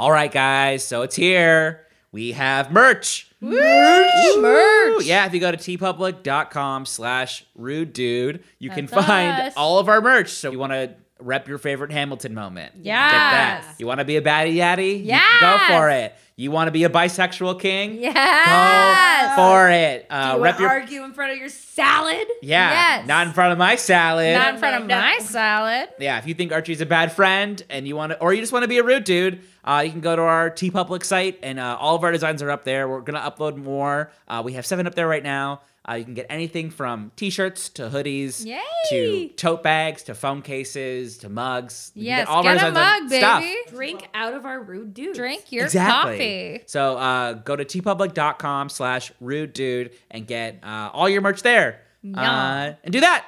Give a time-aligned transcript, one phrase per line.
[0.00, 1.86] All right, guys, so it's here.
[2.10, 3.30] We have merch.
[3.38, 4.34] Merch.
[4.34, 5.02] Woo!
[5.02, 9.52] Yeah, if you go to teepublic.com slash rude dude, you can That's find us.
[9.58, 10.30] all of our merch.
[10.30, 12.72] So you want to rep your favorite Hamilton moment.
[12.82, 13.62] Yeah.
[13.78, 15.04] You want to be a baddie yaddy?
[15.04, 16.14] You can Go for it.
[16.36, 17.98] You want to be a bisexual king?
[18.02, 19.36] Yeah.
[19.36, 20.06] Go for it.
[20.08, 22.26] Uh, you rep wanna your argue in front of your salad?
[22.42, 23.06] yeah, Yes.
[23.06, 24.34] not in front of my salad.
[24.34, 24.98] Not in front of No.
[24.98, 25.88] my salad.
[25.98, 28.52] yeah, if you think Archie's a bad friend and you want to, or you just
[28.52, 31.58] want to be a rude dude, uh, you can go to our TeePublic site and
[31.60, 32.88] uh, all of our designs are up there.
[32.88, 34.10] We're gonna upload more.
[34.26, 35.60] Uh, we have seven up there right now.
[35.88, 38.60] Uh, you can get anything from T-shirts to hoodies Yay.
[38.90, 41.90] to tote bags to phone cases to mugs.
[41.94, 43.42] You can Yes, all of our get a designs on mug, stuff.
[43.42, 43.58] baby.
[43.70, 45.16] Drink out of our rude dude.
[45.16, 46.12] Drink your exactly.
[46.12, 46.62] coffee.
[46.66, 51.80] So uh, go to teepublic.com slash rude dude and get uh, all your merch there.
[52.14, 53.26] Uh, and do that.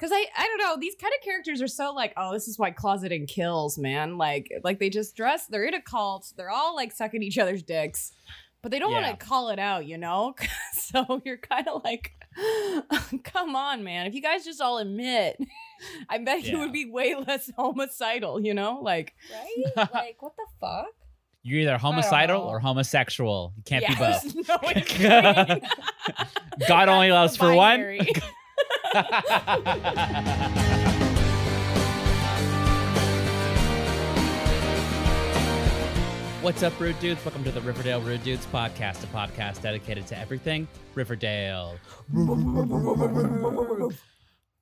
[0.00, 2.58] Cause I I don't know these kind of characters are so like oh this is
[2.58, 6.74] why closeting kills man like like they just dress they're in a cult they're all
[6.74, 8.12] like sucking each other's dicks
[8.64, 9.02] but they don't Yeah.
[9.06, 10.34] want to call it out you know
[10.72, 12.12] so you're kind of like
[13.22, 15.36] come on man if you guys just all admit
[16.08, 19.14] I bet you would be way less homicidal you know like
[19.76, 19.88] Right?
[19.94, 20.86] like, what the fuck?
[21.46, 23.52] You're either homicidal or homosexual.
[23.58, 24.34] You can't be both.
[24.98, 25.60] no.
[26.66, 27.98] God only loves for one.
[36.44, 37.24] What's up, Rude Dudes?
[37.24, 41.78] Welcome to the Riverdale Rude Dudes podcast, a podcast dedicated to everything Riverdale.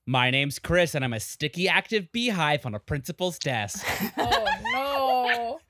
[0.06, 3.84] My name's Chris, and I'm a sticky active beehive on a principal's desk.
[4.16, 5.60] Oh, no.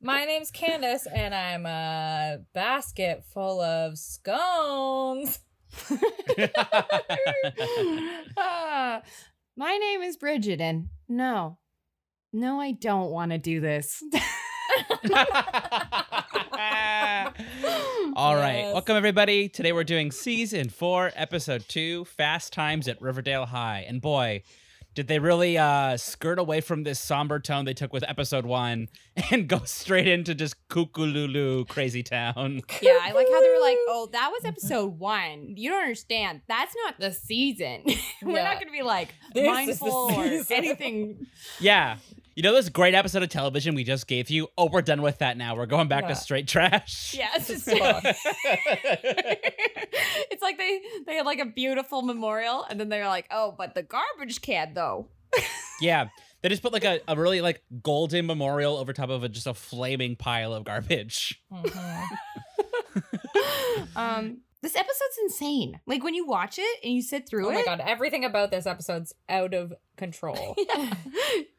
[0.00, 5.40] My name's Candace, and I'm a basket full of scones.
[8.38, 9.02] Ah,
[9.56, 11.58] my name is Bridget, and no,
[12.32, 14.00] no, I don't want to do this.
[18.16, 18.58] All right.
[18.58, 18.72] Yes.
[18.72, 19.48] Welcome, everybody.
[19.48, 23.84] Today we're doing season four, episode two Fast Times at Riverdale High.
[23.88, 24.42] And boy,
[24.94, 28.88] did they really uh, skirt away from this somber tone they took with episode one
[29.30, 32.60] and go straight into just Kukululu, Crazy Town.
[32.82, 35.54] yeah, I like how they were like, "Oh, that was episode one.
[35.56, 36.42] You don't understand.
[36.48, 37.84] That's not the season.
[38.22, 38.44] we're Yeah.
[38.44, 41.26] not gonna be like This mindful or anything."
[41.60, 41.96] Yeah.
[42.40, 44.48] You know this great episode of television we just gave you?
[44.56, 45.54] Oh, we're done with that now.
[45.54, 46.08] We're going back Yeah.
[46.08, 47.14] to straight trash.
[47.18, 47.66] Yeah, it's just.
[47.78, 48.02] Fuck.
[50.30, 53.74] it's like they they had like a beautiful memorial, and then they're like, "Oh, but
[53.74, 55.08] the garbage can though."
[55.82, 56.08] yeah.
[56.40, 59.46] They just put like a, a really like golden memorial over top of a, just
[59.46, 61.42] a flaming pile of garbage.
[61.52, 62.16] Mhm.
[63.94, 65.78] um, this episode's insane.
[65.86, 67.54] Like when you watch it and you sit through it.
[67.54, 67.66] Oh it.
[67.66, 70.56] my god, everything about this episode's out of control.
[70.74, 70.94] Yeah.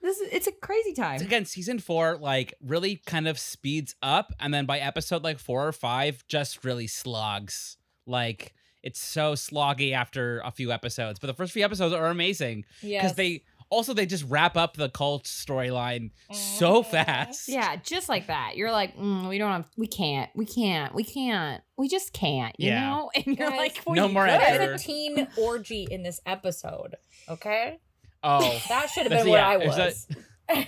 [0.01, 1.21] this is it's a crazy time.
[1.21, 5.65] again season four like really kind of speeds up and then by episode like four
[5.67, 8.53] or five just really slogs like
[8.83, 12.89] it's so sloggy after a few episodes but the first few episodes are amazing because
[12.91, 13.13] Yes.
[13.15, 18.57] they also they just wrap up the cult storyline so fast Yeah, just like that.
[18.57, 22.53] You're like, mm, we don't have, we can't, we can't, we can't, we just can't,
[22.59, 22.89] you Yeah.
[22.89, 23.11] know?
[23.15, 24.33] And you're Guys, like, no we more could.
[24.33, 24.65] editor.
[24.71, 26.95] There's a teen orgy in this episode.
[27.29, 27.79] Okay?
[28.23, 30.07] Oh That should have been what yeah, I there's a- was.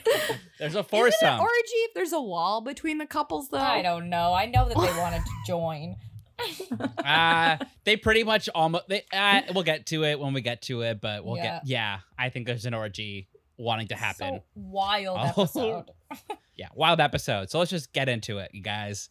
[0.60, 1.52] there's a Isn't foursome an orgy
[1.88, 3.58] if there's a wall between the couples, though?
[3.58, 4.34] I don't know.
[4.34, 5.96] I know that they wanted to join.
[7.06, 10.82] uh they pretty much almost they uh, we'll get to it when we get to
[10.82, 11.44] it but we'll Yeah.
[11.60, 15.44] get yeah i think there's an orgy wanting to happen So wild Oh.
[15.44, 15.92] episode.
[16.56, 17.50] yeah, wild episode.
[17.52, 19.10] So let's just get into it, you guys.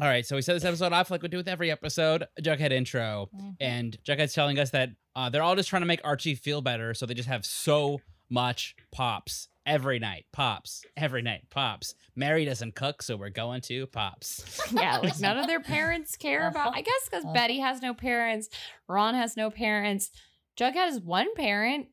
[0.00, 2.72] All right, so we set this episode off like we do with every episode, Jughead
[2.72, 3.56] intro, Mhm.
[3.60, 6.94] and Jughead's telling us that uh, they're all just trying to make Archie feel better,
[6.94, 11.94] so they just have so much pops every night, pops every night, pops.
[12.16, 14.60] Mary doesn't cook, so we're going to pops.
[14.72, 16.74] yeah, like none of their parents care about.
[16.76, 17.32] I guess because Uh-huh.
[17.34, 18.48] Betty has no parents,
[18.88, 20.10] Ron has no parents,
[20.58, 21.86] Jughead has one parent,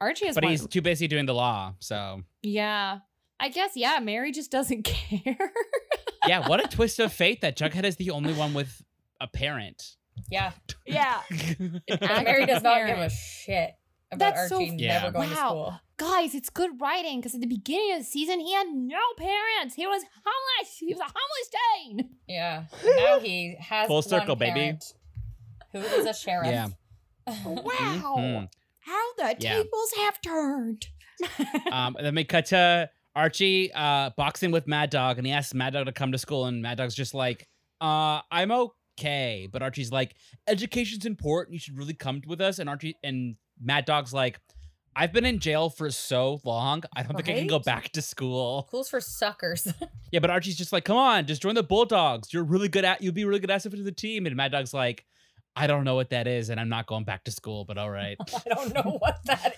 [0.00, 0.52] Archie has But one.
[0.52, 3.00] he's too busy doing the law, so yeah,
[3.40, 3.98] I guess yeah.
[3.98, 5.52] Mary just doesn't care.
[6.28, 6.48] Yeah.
[6.48, 8.82] What a twist of fate that Jughead is the only one with
[9.20, 9.96] a parent.
[10.30, 10.52] Yeah.
[10.86, 11.20] yeah,
[12.00, 13.70] Mary does not give a shit
[14.10, 15.00] about That's so- Archie Yeah.
[15.00, 15.48] never going to Wow.
[15.48, 15.80] school.
[15.96, 19.74] guys, it's good writing because at the beginning of the season he had no parents.
[19.76, 20.76] He was homeless.
[20.78, 21.50] He was a homeless
[21.98, 22.10] teen.
[22.26, 22.64] Yeah.
[22.84, 24.78] Now he has Full one circle, baby.
[25.72, 26.48] Who is a sheriff.
[26.48, 26.68] Yeah.
[27.44, 28.48] Wow, Mhm.
[28.80, 29.54] how the Yeah.
[29.56, 30.86] tables have turned.
[31.70, 35.52] um, and then we cut to Archie uh, boxing with Mad Dog, and he asks
[35.52, 37.48] Mad Dog to come to school, and Mad Dog's just like,
[37.80, 40.14] uh, "I'm okay," but Archie's like,
[40.46, 41.54] "Education's important.
[41.54, 44.38] You should really come with us." And Archie and Mad Dog's like,
[44.94, 46.82] I've been in jail for so long.
[46.96, 48.66] I don't think I can go back to school.
[48.68, 49.66] Schools for suckers.
[50.10, 52.32] Yeah, but Archie's just like, come on, just join the Bulldogs.
[52.32, 53.02] You're really good at.
[53.02, 54.24] You'll be really good asset to the team.
[54.24, 55.04] And Mad Dog's like,
[55.58, 57.64] I don't know what that is, and I'm not going back to school.
[57.64, 58.16] But all right.
[58.34, 59.56] I don't know what that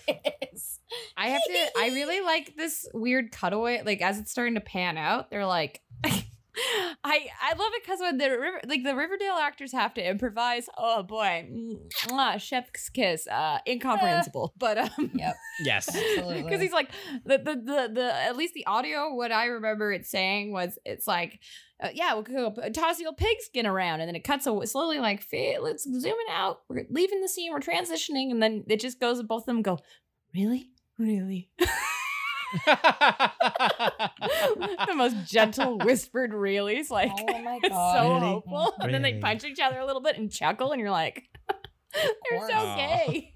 [0.53, 0.79] is.
[1.15, 1.67] I have to.
[1.77, 3.83] I really like this weird cutaway.
[3.85, 8.17] Like as it's starting to pan out, they're like, I I love it because when
[8.17, 10.67] the river, like the Riverdale actors have to improvise.
[10.77, 11.47] Oh boy,
[12.07, 14.53] Mwah, chef's kiss, uh, incomprehensible.
[14.57, 15.85] but um, Yep, yes.
[15.85, 16.89] because he's like
[17.25, 19.13] the, the the the at least the audio.
[19.13, 21.39] What I remember it saying was, it's like.
[21.81, 24.99] Uh, yeah, we'll go toss your pigskin around, and then it cuts away slowly.
[24.99, 26.61] Like, "Fa- let's zoom it out.
[26.69, 27.51] We're leaving the scene.
[27.51, 29.17] We're transitioning, and then it just goes.
[29.19, 29.79] and Both of them go,
[30.35, 30.69] really,
[30.99, 31.49] really.
[32.65, 34.09] the
[34.95, 36.89] most gentle whispered reallys.
[36.89, 37.97] Like Oh my it's god.
[37.97, 38.19] so Really?
[38.27, 38.73] hopeful.
[38.79, 41.23] And then they punch each other a little bit and chuckle, and you're like,
[41.93, 42.75] they're so course.
[42.75, 43.33] gay.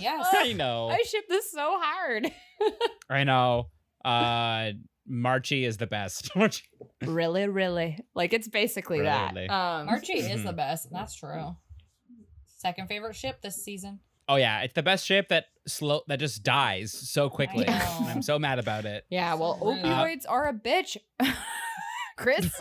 [0.00, 0.26] Yes.
[0.32, 0.88] I know.
[0.88, 2.30] I ship this so hard.
[3.08, 3.68] I know.
[4.04, 4.70] Uh,
[5.08, 6.30] Marchie is the best.
[6.36, 6.62] Marchie-
[7.02, 7.98] really, really.
[8.14, 9.36] Like it's basically that.
[9.36, 10.44] Um, Archie is Mhm.
[10.46, 10.88] the best.
[10.92, 11.56] That's true.
[12.58, 14.00] Second favorite ship this season.
[14.28, 17.66] oh yeah, it's the best ship that slow that just dies so quickly.
[17.66, 19.04] And I'm so mad about it.
[19.10, 19.82] Yeah, well, So rude.
[19.84, 20.96] opioids are a bitch.
[22.16, 22.60] Chris.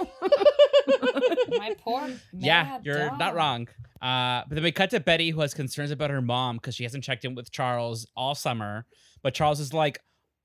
[1.57, 3.19] My poor yeah, you're dog.
[3.19, 3.67] not wrong.
[4.01, 6.83] Uh, but then we cut to Betty, who has concerns about her mom because she
[6.83, 8.85] hasn't checked in with Charles all summer.
[9.21, 9.99] But Charles is like,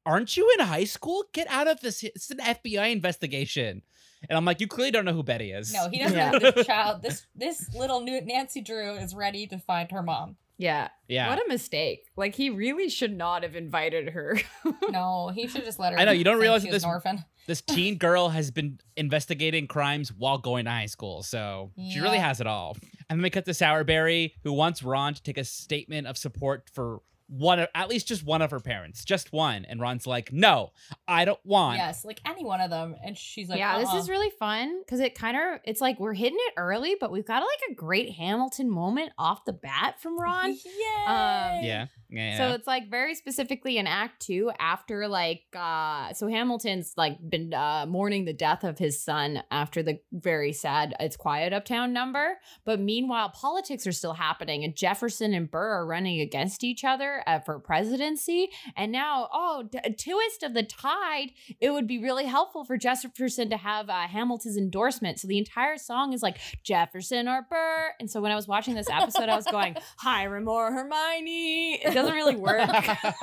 [0.07, 1.25] "Aren't you in high school?
[1.33, 2.03] Get out of this!
[2.03, 3.83] It's an FBI investigation."
[4.29, 6.31] And I'm like, "You clearly don't know who Betty is." No, he doesn't Yeah.
[6.31, 7.03] know this child.
[7.03, 10.37] This this little new Nancy Drew is ready to find her mom.
[10.57, 10.89] yeah.
[11.09, 12.07] yeah, What a mistake.
[12.17, 14.39] Like he really should not have invited her.
[14.91, 15.99] No, he should just let her.
[15.99, 17.25] I know, you don't realize she that this- an orphan.
[17.47, 22.19] this teen girl has been investigating crimes while going to high school, so she really
[22.19, 22.77] has it all.
[23.11, 26.71] And then we cut to Sourberry, who wants Ron to take a statement of support
[26.73, 29.65] for one, of, at least just one of her parents, just one.
[29.65, 30.73] And Ron's like, "No,
[31.09, 33.99] I don't want." Yes, like any one of them, and she's like, yeah, this uh-uh.
[33.99, 37.27] is really fun because it kind of it's like we're hitting it early, but we've
[37.27, 40.51] got like a great Hamilton moment off the bat from Ron.
[40.65, 40.65] Yay!
[41.07, 41.87] yeah, yeah.
[42.11, 42.37] yeah.
[42.37, 47.55] So it's like very specifically in Act Two, after like uh so Hamilton's like been
[47.55, 52.39] uh mourning the death of his son after the very sad It's Quiet Uptown number.
[52.65, 57.14] But meanwhile, politics are still happening, and Jefferson and Burr are running against each other
[57.27, 58.51] uh, for presidency.
[58.77, 62.77] And now, oh, d- a twist of the tide, it would be really helpful for
[62.77, 65.21] Jefferson to have uh, Hamilton's endorsement.
[65.21, 67.93] So the entire song is like Jefferson or Burr.
[68.01, 71.75] And so when I was watching this episode, I was going Hiram or Hermione.
[71.75, 72.69] It doesn't really work.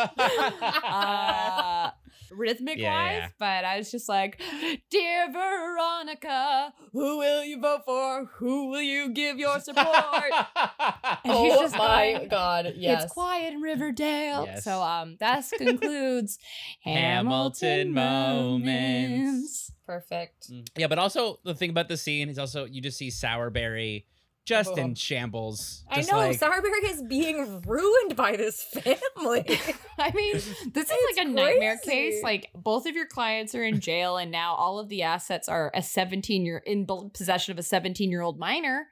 [0.83, 1.91] uh,
[2.31, 4.41] rhythmic Yeah, wise, but I was just like,
[4.89, 8.25] Dear Veronica, who will you vote for?
[8.37, 9.85] Who will you give your support?
[11.23, 12.73] Oh just my going, god!
[12.75, 13.03] Yes.
[13.03, 14.45] It's quiet in Riverdale.
[14.45, 14.63] Yes.
[14.63, 16.39] So um that concludes
[16.83, 18.65] Hamilton Hamilton moments.
[18.65, 19.71] moments.
[19.85, 20.51] Perfect.
[20.77, 24.05] yeah, but also the thing about the scene is also you just see Sourberry
[24.45, 25.83] just in shambles.
[25.89, 29.59] I know like, Sourberry is being ruined by this family.
[29.99, 32.23] I mean, this is It's like a nightmare case.
[32.23, 35.71] Like both of your clients are in jail, and now all of the assets are
[35.73, 38.87] a 17 year in bel- possession of a 17 year old minor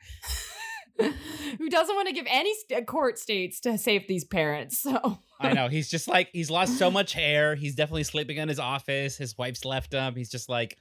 [1.57, 4.79] who doesn't want to give any st- uh, court states to save these parents.
[4.81, 5.67] So I know.
[5.67, 7.55] He's just like he's lost so much hair.
[7.55, 9.17] He's definitely sleeping in his office.
[9.17, 10.15] His wife's left him.
[10.15, 10.77] He's just like,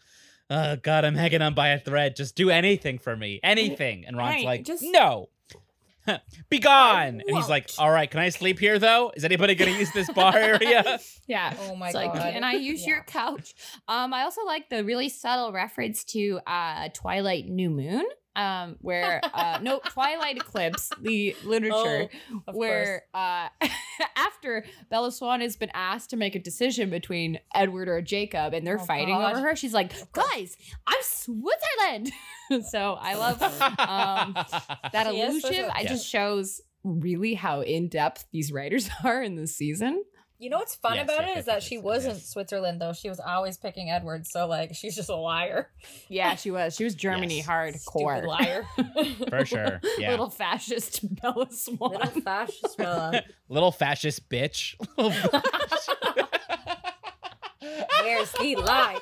[0.51, 2.17] oh god, I'm hanging on by a thread.
[2.17, 4.05] Just do anything for me, anything.
[4.07, 5.29] And Ron's Right, like, just- no.
[6.49, 7.21] Be gone.
[7.27, 9.13] And he's like, all right, can I sleep here though?
[9.15, 10.99] Is anybody gonna use this bar area?
[11.27, 11.55] yeah.
[11.61, 12.33] oh my It's like, god!
[12.33, 12.95] can I use Yeah.
[12.95, 13.55] your couch?
[13.89, 18.05] Um, I also like the really subtle reference to uh Twilight New Moon.
[18.39, 23.49] Um, where uh no Twilight Eclipse, the literature Oh, where uh
[24.17, 28.65] after Bella Swan has been asked to make a decision between Edward or Jacob and
[28.65, 29.33] they're Oh, fighting God.
[29.33, 32.13] over her, she's like, guys, I'm Switzerland.
[32.71, 34.35] so I love um
[34.93, 35.41] that She is illusion.
[35.41, 35.73] Switzerland.
[35.81, 40.05] It just shows really how in depth these writers are in this season.
[40.41, 42.23] You know what's fun Yes, about yes, it yes, is that yes, she yes, wasn't.
[42.23, 42.93] Switzerland though.
[42.93, 45.69] She was always picking Edward, so like she's just a liar.
[46.09, 46.77] Yeah, she was.
[46.77, 47.47] She was Germany Yes.
[47.49, 48.19] hardcore.
[48.19, 48.65] Stupid liar.
[49.31, 49.81] For sure.
[49.99, 50.13] Yeah.
[50.13, 51.91] Little fascist Bella Swan.
[51.93, 53.23] Little fascist fella.
[53.49, 54.77] Little fascist bitch.
[58.03, 58.99] Where's the lie?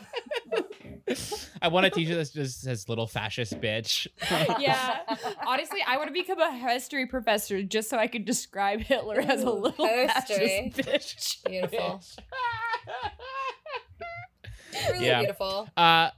[1.62, 4.06] I want to teach you this just says little fascist bitch.
[4.58, 4.98] yeah.
[5.46, 9.42] Honestly, I want to become a history professor just so I could describe Hitler as
[9.42, 10.72] a little history.
[10.74, 11.44] fascist bitch.
[11.48, 12.02] Beautiful.
[14.90, 15.20] Really Yeah.
[15.20, 15.68] beautiful.
[15.76, 16.10] Uh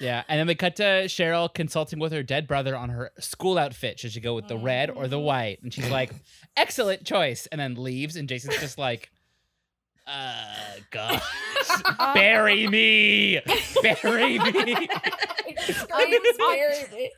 [0.00, 3.56] yeah, and then we cut to Cheryl consulting with her dead brother on her school
[3.56, 4.00] outfit.
[4.00, 5.62] Should she go with the red or the white?
[5.62, 6.12] And she's like,
[6.56, 8.16] "Excellent choice," and then leaves.
[8.16, 9.10] And Jason's just like,
[10.06, 10.44] Uh,
[10.90, 11.22] gosh.
[12.14, 13.40] Bury me.
[13.82, 14.88] Bury me.
[15.60, 17.10] Screams very-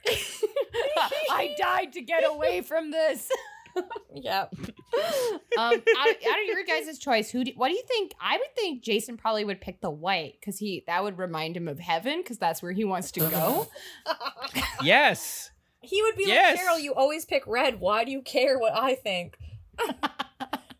[1.31, 3.31] I died to get away from this.
[4.15, 4.55] Yep.
[4.59, 4.71] Um,
[5.59, 7.45] out, out of your guys' choice, who?
[7.45, 8.13] Do, what do you think?
[8.21, 11.69] I would think Jason probably would pick the white because he that would remind him
[11.69, 13.69] of heaven because that's where he wants to go.
[14.83, 15.51] yes.
[15.83, 16.57] He would be Yes.
[16.57, 17.79] like, Cheryl, you always pick red.
[17.81, 19.37] Why do you care what I think?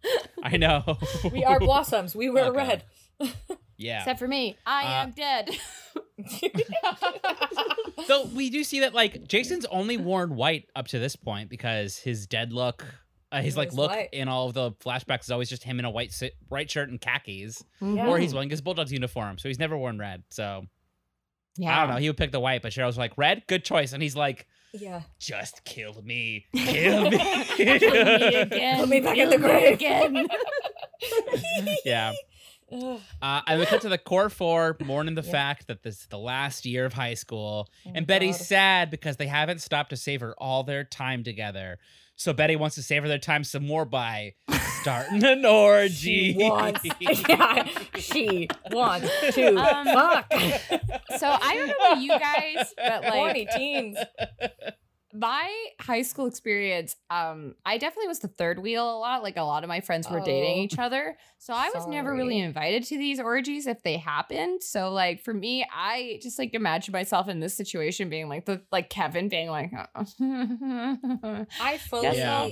[0.43, 0.99] I know.
[1.33, 2.15] We are blossoms.
[2.17, 2.57] We wear God.
[2.57, 2.85] red.
[3.79, 3.99] Yeah.
[3.99, 5.51] Except for me, I Uh, am dead.
[8.07, 11.99] so we do see that like Jason's only worn white up to this point because
[11.99, 12.85] his dead look,
[13.33, 14.09] uh, his like look white.
[14.13, 16.89] in all of the flashbacks is always just him in a white si- white shirt
[16.89, 18.07] and khakis, Yeah.
[18.07, 20.23] or he's wearing his Bulldogs uniform, so he's never worn red.
[20.31, 20.65] So
[21.59, 21.77] yeah.
[21.77, 22.01] I don't know.
[22.01, 25.03] He would pick the white, but Cheryl's like red, good choice, and he's like, Yeah.
[25.19, 27.19] just kill me, kill me.
[27.19, 28.81] Kill me again.
[28.81, 29.73] Put me back kill in the grave.
[29.75, 30.27] again.
[31.85, 32.13] yeah.
[32.73, 33.01] Ugh.
[33.23, 35.31] Uh, and we cut to the core four, mourning the Yeah.
[35.31, 37.69] fact that this is the last year of high school.
[37.87, 38.45] Oh, and Betty's God.
[38.47, 41.79] sad because they haven't stopped to savor all their time together.
[42.17, 44.35] So Betty wants to savor their time some more by
[44.81, 46.33] starting an orgy.
[46.33, 46.81] She wants.
[47.29, 47.69] yeah,
[47.99, 50.33] she wants to Um, fuck.
[51.19, 53.99] So I don't know about you guys, but like Horny teens.
[55.15, 59.23] My high school experience, um, I definitely was the third wheel a lot.
[59.23, 60.63] Like a lot of my friends were dating Oh.
[60.65, 61.17] each other.
[61.39, 64.63] So I was never really invited to these orgies if they happened.
[64.63, 68.63] So like for me, I just like imagine myself in this situation being like the
[68.73, 72.17] like Kevin being like I fully.
[72.17, 72.49] Yeah.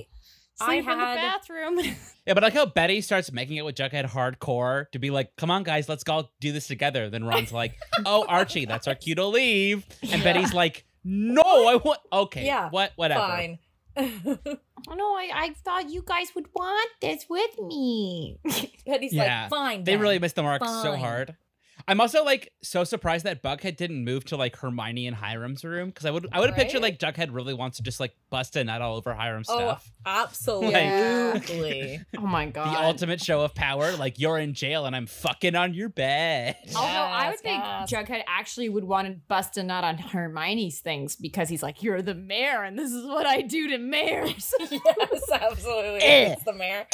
[0.60, 1.80] I sleep in the bathroom.
[2.26, 5.50] Yeah, but like how Betty starts making it with Jughead hardcore to be like, come
[5.50, 7.10] on, guys, let's all do this together.
[7.10, 7.74] Then Ron's like,
[8.06, 9.84] oh, Archie, that's our cue to leave.
[10.10, 12.00] And Betty's like, no, I want.
[12.12, 13.20] Okay, Yeah, what, whatever.
[13.20, 13.58] Fine.
[13.96, 14.38] Oh
[14.94, 18.38] no, I, I thought you guys would want this with me.
[18.86, 19.84] Betty's Yeah, like, fine.
[19.84, 21.36] They then." really missed the mark so hard.
[21.86, 25.88] I'm also like so surprised that Bughead didn't move to like Hermione and Hiram's room
[25.88, 28.56] because I would I would have pictured like Jughead really wants to just like bust
[28.56, 29.92] a nut all over Hiram's Oh, stuff.
[30.06, 32.00] absolutely.
[32.18, 32.74] oh my god.
[32.74, 36.56] The ultimate show of power, like you're in jail and I'm fucking on your bed.
[36.74, 37.90] Although I would Yes, think yes.
[37.92, 42.00] Jughead actually would want to bust a nut on Hermione's things because he's like, "You're
[42.02, 46.00] the mayor, and this is what I do to mayors." yes, absolutely.
[46.02, 46.32] Eh.
[46.32, 46.86] It's the mayor.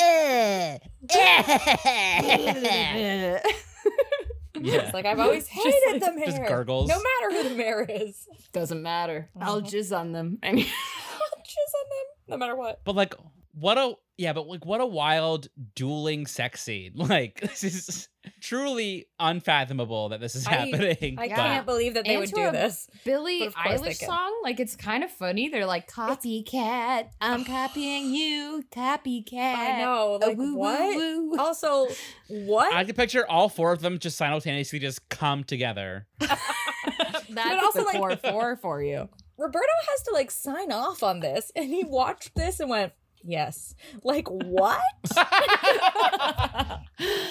[4.59, 4.83] Yeah.
[4.83, 6.27] It's like I've always Just hated like- the mayor.
[6.27, 6.89] just gargles.
[6.89, 8.27] No matter who the mayor is.
[8.53, 9.29] Doesn't matter.
[9.41, 9.71] I'll Mhm.
[9.71, 10.39] jizz on them.
[10.43, 12.81] I mean, Just on them, no matter what.
[12.85, 13.15] But like,
[13.53, 16.93] what a yeah, but like, what a wild dueling sex scene!
[16.97, 18.09] Like, this is
[18.41, 21.19] truly unfathomable that this is I- happening.
[21.19, 22.89] I but- can't believe that they And would do a- this.
[23.05, 25.49] Billie But of course they Eilish song, like it's kind of funny.
[25.49, 30.15] They're like, "Copycat, I'm copying you, copycat." I know.
[30.23, 30.97] Uh, Like woo, woo, what?
[30.97, 31.37] woo.
[31.39, 31.89] Also,
[32.29, 32.73] what?
[32.75, 36.07] I can picture all four of them just simultaneously just come together.
[36.19, 39.09] That's also, the like- core four for you.
[39.39, 42.93] Roberto has to like sign off on this, and he watched this and went,
[43.23, 44.81] "Yes." Like what?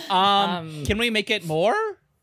[0.09, 1.75] Um, Um, can we make it more?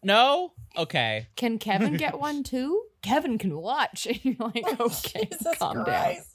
[0.03, 0.53] No.
[0.77, 1.29] Okay.
[1.37, 2.83] Can Kevin get one too?
[3.03, 4.07] Kevin can watch.
[4.11, 6.29] And you're like, okay, Jesus calm Christ.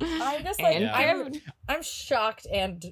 [0.00, 0.94] I'm just like Yeah.
[0.94, 1.32] I'm,
[1.68, 2.84] I'm shocked and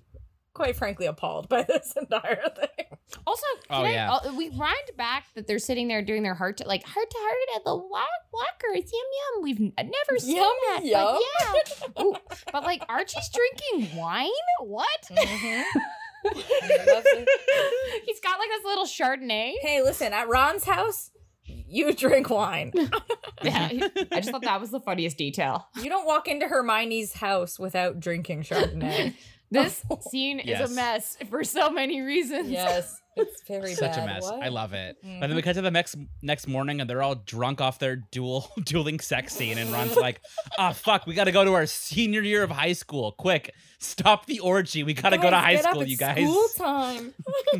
[0.57, 2.87] quite frankly appalled by this entire thing.
[3.27, 4.13] Also, Oh, can I- yeah.
[4.13, 7.17] uh, we wind back that they're sitting there doing their heart to like heart to
[7.21, 8.91] heart at the walk walkers.
[8.93, 9.43] Yum yum.
[9.43, 10.85] We've n- never seen Yum, that.
[10.85, 11.19] yum.
[11.53, 12.03] But yeah.
[12.05, 12.17] Ooh,
[12.53, 14.29] but like Archie's drinking wine.
[14.61, 14.89] What?
[18.05, 19.55] He's got like this little Chardonnay.
[19.61, 21.11] hey, listen, at Ron's house,
[21.45, 22.73] you drink wine.
[23.43, 25.69] Yeah, I just thought that was the funniest detail.
[25.81, 29.15] You don't walk into Hermione's house without drinking Chardonnay.
[29.51, 32.49] This scene is a mess for so many reasons.
[32.51, 34.03] yes, it's very Such bad.
[34.03, 34.23] a mess.
[34.25, 34.43] What?
[34.43, 34.97] I love it.
[35.03, 35.21] But Mhm.
[35.21, 38.51] then we cut to the next next morning and they're all drunk off their dual
[38.65, 40.21] dueling sex scene and Ron's like,
[40.59, 43.13] "Ah, fuck, we got to go to our senior year of high school.
[43.13, 44.83] Quick, stop the orgy.
[44.83, 47.15] We got to go to high school, you guys." School time.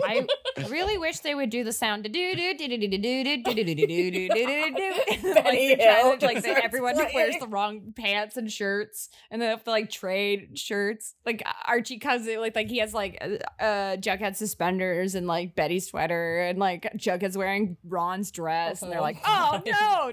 [0.05, 0.27] I
[0.69, 3.25] really wish they would do the sound to do do do do do do do
[3.25, 4.95] do do do do do do do do
[5.25, 7.39] like Benny the Hill challenge, like just that starts everyone wears playing.
[7.41, 11.15] the wrong pants and shirts, and then they have to like trade shirts.
[11.25, 15.55] Like Archie comes in, like like he has like uh, uh Jughead suspenders and like
[15.55, 20.13] Betty's sweater, and like Jughead's wearing Ron's dress, and they're like, Oh oh my no,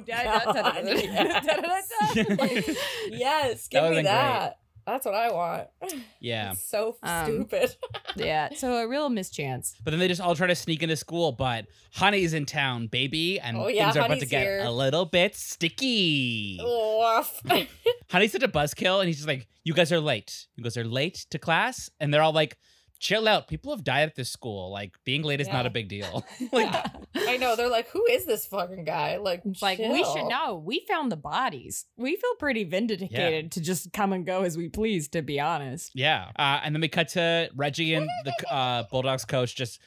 [3.10, 3.68] yes.
[3.68, 4.12] give would've me been great.
[4.12, 4.58] that.
[4.86, 5.68] That's what I want.
[6.20, 6.52] Yeah.
[6.54, 7.76] It's so Um, stupid.
[8.16, 9.76] yeah, so a real mischance.
[9.84, 13.40] But then they just all try to sneak into school, but Honey's in town, baby,
[13.42, 14.62] and Oh, yeah, things are about to get here.
[14.64, 16.60] a little bit sticky.
[16.64, 17.42] Woof.
[18.10, 20.48] Honey's such a buzzkill, and he's just like, "You guys are late.
[20.56, 22.58] You guys are late to class," and they're all like,
[23.04, 23.48] chill out.
[23.50, 24.72] People have died at this school.
[24.72, 26.26] Like being late is not a big deal.
[26.52, 26.88] like Yeah.
[27.16, 27.56] I know.
[27.56, 29.18] They're like, who is this fucking guy?
[29.18, 30.56] Like, It's like we should know.
[30.66, 31.86] We found the bodies.
[31.98, 35.92] We feel pretty vindicated to just come and go as we please, to be honest.
[35.94, 36.32] Yeah.
[36.38, 39.80] Uh, and then we cut to Reggie and the uh, Bulldogs coach just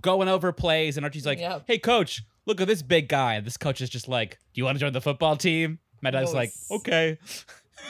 [0.00, 0.96] going over plays.
[0.96, 1.64] And Archie's like, Yep.
[1.66, 3.34] hey, coach, look at this big guy.
[3.34, 5.78] And this coach is just like, do you want to join the football team?
[6.00, 7.18] My dad's like, okay.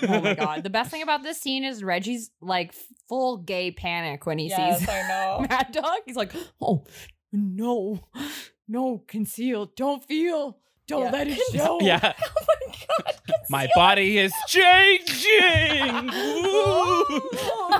[0.03, 0.63] Oh my god.
[0.63, 2.75] The best thing about this scene is Reggie's like
[3.09, 5.47] full gay panic when he Yes, sees I know.
[5.49, 5.99] Mad Dog.
[6.07, 6.85] He's like, oh
[7.33, 8.01] no,
[8.69, 11.11] no, conceal, don't feel, don't Yeah.
[11.11, 11.79] let it show.
[11.81, 12.13] yeah.
[12.23, 13.15] oh my god.
[13.51, 16.11] My body is changing.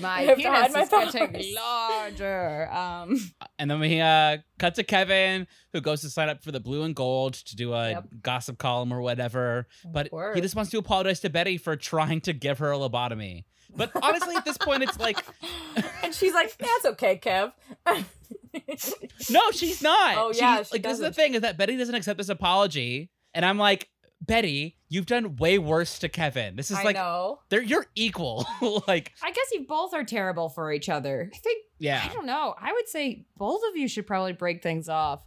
[0.00, 2.70] My I have penis my is getting larger.
[2.72, 3.16] Um,
[3.58, 6.82] and then we uh, cut to Kevin, who goes to sign up for the blue
[6.84, 8.04] and gold to do a Yep.
[8.22, 9.66] gossip column or whatever.
[9.84, 13.44] But he just wants to apologize to Betty for trying to give her a lobotomy.
[13.78, 15.24] But honestly, at this point, it's like,
[16.02, 17.52] and she's like, that's okay, Kev.
[19.30, 20.18] no, she's not.
[20.18, 22.28] Oh, She- yeah, she like this is the thing is that Betty doesn't accept this
[22.28, 23.88] apology, and I'm like,
[24.20, 26.56] Betty, you've done way worse to Kevin.
[26.56, 27.38] This is I like know.
[27.50, 28.46] they're you're equal.
[28.88, 31.30] like, I guess you both are terrible for each other.
[31.32, 32.02] I think yeah.
[32.04, 32.54] I don't know.
[32.60, 35.20] I would say both of you should probably break things off.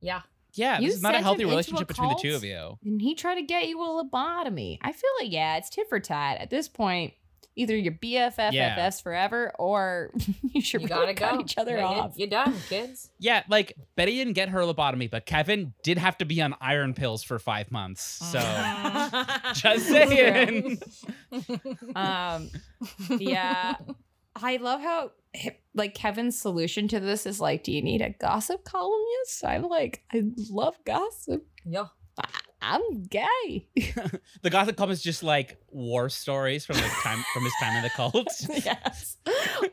[0.00, 0.20] Yeah.
[0.52, 0.78] yeah.
[0.78, 2.78] You This is not a healthy him into a relationship between the two of you.
[2.84, 4.78] And he tried to get you a lobotomy.
[4.82, 6.38] I feel like yeah, it's tit for tat.
[6.38, 7.14] At this point,
[7.58, 8.90] either you're BFFFs Yeah.
[8.90, 10.10] forever or
[10.54, 11.40] you should You really gotta cut go.
[11.40, 12.12] each other Yeah, you- off.
[12.16, 13.10] You're done, kids.
[13.18, 16.94] Yeah, like Betty didn't get her lobotomy, but Kevin did have to be on iron
[16.94, 18.00] pills for five months.
[18.02, 18.38] So
[19.54, 20.78] just saying.
[21.94, 22.50] um
[23.18, 23.74] yeah
[24.36, 25.10] i love how
[25.74, 30.02] like kevin's solution to this is like do you need a gossip columnist i'm like
[30.12, 31.86] i love gossip Yeah.
[32.60, 33.68] I'm gay
[34.42, 37.82] the Gothic column is just like war stories from the time from his time in
[37.82, 38.28] the cult.
[38.64, 39.16] yes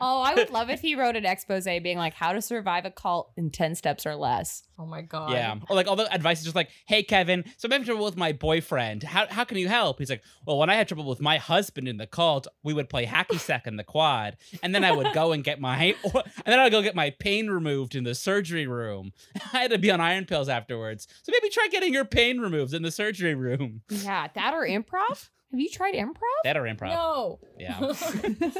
[0.00, 2.90] oh i would love if he wrote an expose being like how to survive a
[2.90, 5.32] cult in 10 steps or less Oh my god.
[5.32, 5.54] Yeah.
[5.70, 8.16] Or like all the advice is just like, hey Kevin, so I'm having trouble with
[8.16, 9.02] my boyfriend.
[9.02, 9.98] How how can you help?
[9.98, 12.90] He's like, Well, when I had trouble with my husband in the cult, we would
[12.90, 14.36] play hacky sack in the quad.
[14.62, 17.48] And then I would go and get my and then I'd go get my pain
[17.48, 19.12] removed in the surgery room.
[19.52, 21.08] I had to be on iron pills afterwards.
[21.22, 23.82] So maybe try getting your pain removed in the surgery room.
[23.90, 26.90] yeah that or improv have you tried improv That or improv.
[26.90, 27.38] No.
[27.58, 27.78] Yeah.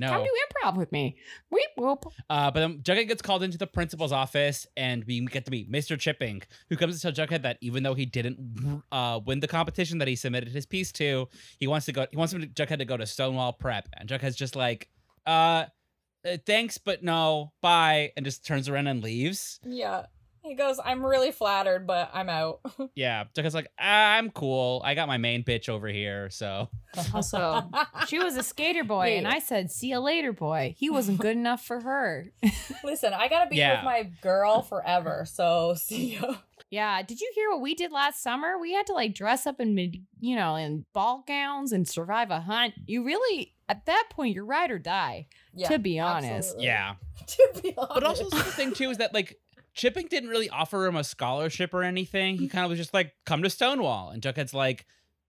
[0.00, 0.30] come do
[0.64, 1.18] improv with me
[1.50, 5.44] weep whoop Uh, but then Jughead gets called into the principal's office, and we get
[5.44, 5.98] to meet Mr.
[5.98, 9.98] Chipping, who comes to tell Jughead that even though he didn't uh, win the competition
[9.98, 12.06] that he submitted his piece to, he wants to go.
[12.10, 14.88] He wants him to, Jughead to go to Stonewall Prep, and Jughead's just like,
[15.26, 15.66] uh,
[16.24, 19.60] uh, thanks, but no, bye, and just turns around and leaves.
[19.62, 20.06] yeah.
[20.48, 22.60] He goes, I'm really flattered, but I'm out.
[22.94, 24.82] Yeah, because like, ah, I'm cool.
[24.84, 26.68] I got my main bitch over here, so
[27.14, 27.70] also
[28.08, 31.36] she was a skater boy and i said see you later boy he wasn't good
[31.36, 32.26] enough for her
[32.82, 33.76] Listen, I gotta be Yeah.
[33.76, 36.36] with my girl forever, so see ya.
[36.70, 38.58] Yeah, did you hear what we did last summer?
[38.58, 42.30] We had to like dress up in mid, you know, in ball gowns and survive
[42.30, 42.74] a hunt.
[42.86, 45.28] You really, at that point, you're ride or die.
[45.54, 46.30] Yeah, To be honest.
[46.56, 46.66] absolutely.
[46.66, 46.94] yeah.
[47.26, 47.94] to be honest.
[47.94, 49.38] But also the thing too is that like
[49.78, 52.36] Chipping didn't really offer him a scholarship or anything.
[52.36, 54.84] He kind of was just like, "Come to Stonewall," and Jughead's like,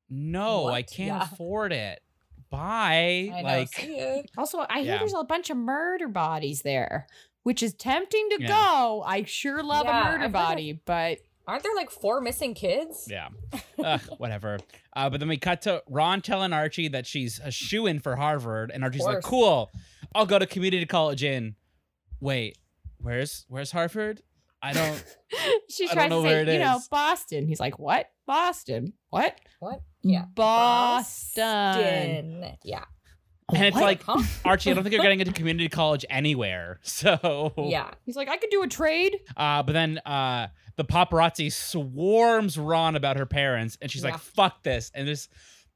[0.09, 1.29] "No, I can't Yeah.
[1.31, 2.01] afford it.
[2.49, 4.23] Bye." I like, see ya.
[4.37, 4.97] Also, I hear Yeah.
[4.97, 7.07] there's a bunch of murder bodies there,
[7.43, 8.47] which is tempting to Yeah.
[8.47, 9.03] go.
[9.05, 12.53] I sure love Yeah, a I've murder heard body, but Aren't there like four missing
[12.53, 13.07] kids?
[13.09, 13.29] yeah,
[13.83, 14.59] Ugh, whatever.
[14.95, 18.15] Uh, but then we cut to Ron telling Archie that she's a shoe in for
[18.17, 19.71] Harvard, and Archie's like, "Cool,
[20.13, 21.55] I'll go to community college in."
[22.19, 22.57] Wait,
[22.97, 24.21] where's where's Harvard?
[24.61, 25.03] I don't.
[25.69, 26.79] she I don't tries to say, it you know.
[26.91, 27.47] Boston.
[27.47, 28.09] He's like, what?
[28.27, 28.93] Boston?
[29.09, 29.39] What?
[29.59, 29.81] What?
[30.03, 30.25] Yeah.
[30.33, 31.43] Boston.
[31.43, 32.57] Boston.
[32.63, 32.83] Yeah.
[33.53, 33.83] And it's What?
[33.83, 34.21] like, Huh?
[34.45, 36.79] Archie, I don't think you're getting into community college anywhere.
[36.83, 37.89] So Yeah.
[38.05, 39.17] He's like, I could do a trade.
[39.35, 44.11] Uh, but then uh, the paparazzi swarms Ron about her parents, and she's Yeah.
[44.11, 45.29] like, "Fuck this!" and just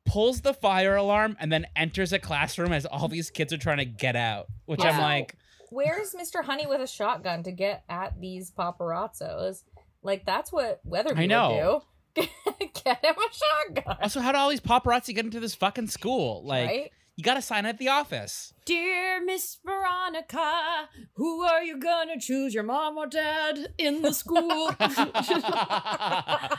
[0.05, 3.77] pulls the fire alarm, and then enters a classroom as all these kids are trying
[3.77, 4.47] to get out.
[4.65, 5.35] Which I'm like,
[5.73, 6.43] Where's Mr.
[6.43, 9.63] Honey with a shotgun to get at these paparazzos?
[10.03, 11.83] Like that's what Weatherbee I know.
[12.15, 12.27] would do.
[12.83, 13.97] get him a shotgun.
[14.03, 16.43] also, how do all these paparazzi get into this fucking school?
[16.45, 16.91] Like, right?
[17.15, 18.53] you got to sign at the office.
[18.65, 24.69] Dear Miss Veronica, who are you gonna choose, your mom or dad in the school?
[24.79, 26.49] I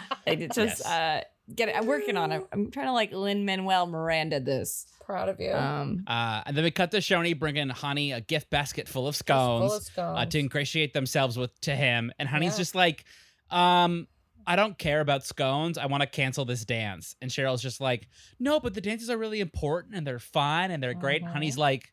[0.52, 0.84] just Yes.
[0.84, 1.20] uh
[1.54, 1.76] get it.
[1.76, 2.46] I'm working on it.
[2.52, 4.86] I'm trying to like Lin Manuel Miranda this.
[5.04, 5.52] Proud of you.
[5.52, 9.14] Um, Uh, and then we cut to Choni bringing Honey a gift basket full of
[9.16, 9.70] scones.
[9.70, 10.18] Full of scones.
[10.18, 12.58] uh, to ingratiate themselves with to him and honey's Yeah.
[12.58, 13.04] just like
[13.50, 14.08] um
[14.46, 18.08] i don't care about scones i want to cancel this dance and cheryl's just like
[18.38, 21.56] no but the dances are really important and they're fun and they're great and honey's
[21.58, 21.92] like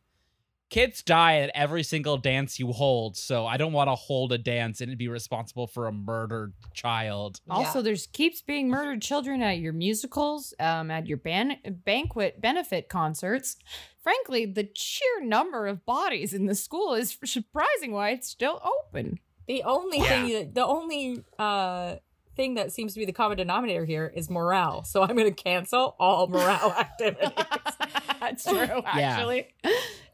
[0.72, 4.38] kids die at every single dance you hold, so I don't want to hold a
[4.38, 7.42] dance and be responsible for a murdered child.
[7.50, 12.88] Also, there's keeps being murdered children at your musicals, um, at your ban- banquet benefit
[12.88, 13.56] concerts.
[14.02, 19.20] Frankly, the sheer number of bodies in the school is surprising why it's still open.
[19.46, 21.96] The only thing, that, the only uh
[22.36, 24.84] thing that seems to be the common denominator here is morale.
[24.84, 27.28] So I'm going to cancel all morale activities.
[28.20, 29.48] That's true, actually.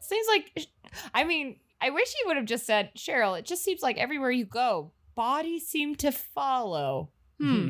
[0.01, 0.67] Seems like,
[1.15, 4.31] I mean, I wish he would have just said, Cheryl, it just seems like everywhere
[4.31, 7.11] you go, bodies seem to follow.
[7.41, 7.69] Hmm.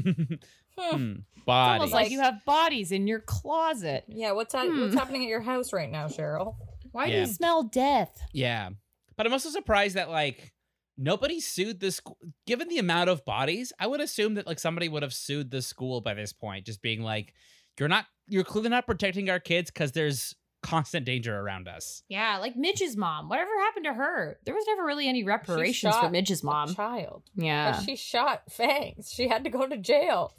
[0.79, 1.13] Hmm.
[1.37, 4.05] It's almost like you have bodies in your closet.
[4.09, 4.81] yeah, what's that, Hmm.
[4.83, 6.55] what's happening at your house right now, Cheryl?
[6.93, 8.19] Why do you smell death?
[8.33, 8.71] Yeah.
[9.17, 10.53] But I'm also surprised that like
[10.99, 14.89] nobody sued the school given the amount of bodies, I would assume that like somebody
[14.89, 17.33] would have sued the school by this point, just being like,
[17.79, 22.03] You're not you're clearly not protecting our kids because there's constant danger around us.
[22.09, 23.29] Yeah, like Midge's mom.
[23.29, 24.39] Whatever happened to her?
[24.45, 26.75] There was never really any reparations for shot Midge's A mom.
[26.75, 27.23] child.
[27.37, 27.73] Yeah.
[27.73, 29.11] But she shot Fangs.
[29.15, 30.35] She had to go to jail.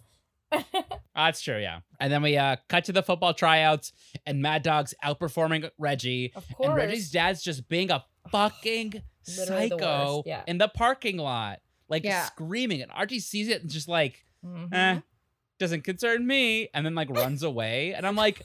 [1.16, 1.80] That's true, yeah.
[2.00, 3.92] And then we uh cut to the football tryouts
[4.26, 6.32] and Mad Dog's outperforming Reggie.
[6.36, 6.76] Of And.
[6.76, 9.02] Reggie's dad's just being a fucking
[9.38, 10.44] Literally psycho worst, yeah.
[10.48, 11.60] in the parking lot.
[11.88, 12.26] Like Yeah.
[12.26, 12.82] screaming.
[12.82, 14.74] And Archie sees it and just like Mhm.
[14.74, 15.02] eh,
[15.58, 17.94] doesn't concern me, and then like runs away.
[17.94, 18.42] And I'm like,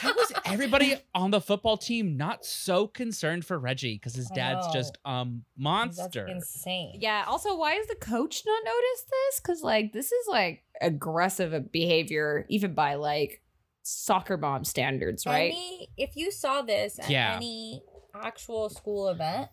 [0.00, 3.94] how is everybody on the football team not so concerned for Reggie?
[3.94, 4.72] Because his dad's know.
[4.72, 6.26] just um monster.
[6.28, 6.98] That's insane.
[7.00, 7.24] Yeah.
[7.26, 9.40] Also, why has the coach not noticed this?
[9.40, 13.40] Because like this is like aggressive behavior, even by like
[13.82, 15.52] soccer mom standards, right?
[15.52, 17.34] Any, if you saw this at Yeah.
[17.36, 17.82] any
[18.14, 19.48] actual school event,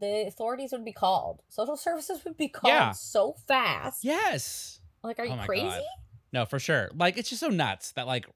[0.00, 1.40] the authorities would be called.
[1.48, 2.92] Social services would be called Yeah.
[2.92, 4.02] so fast.
[4.04, 4.80] yes.
[5.02, 5.64] Like, are you Oh crazy?
[5.66, 5.82] God.
[6.32, 6.90] No, for sure.
[6.94, 8.26] Like it's just so nuts that like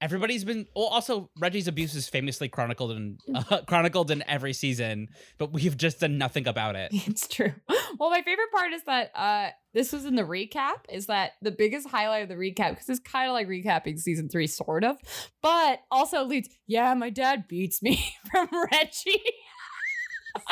[0.00, 0.66] everybody's been.
[0.76, 5.76] Well, also Reggie's abuse is famously chronicled in uh, chronicled in every season, but we've
[5.76, 6.92] just done nothing about it.
[7.06, 7.52] It's true.
[7.98, 11.50] Well, my favorite part is that uh this was in the recap, is that the
[11.52, 14.96] biggest highlight of the recap, because it's kind of like recapping season three, sort of,
[15.42, 19.22] but also leads, yeah, my dad beats me from Reggie.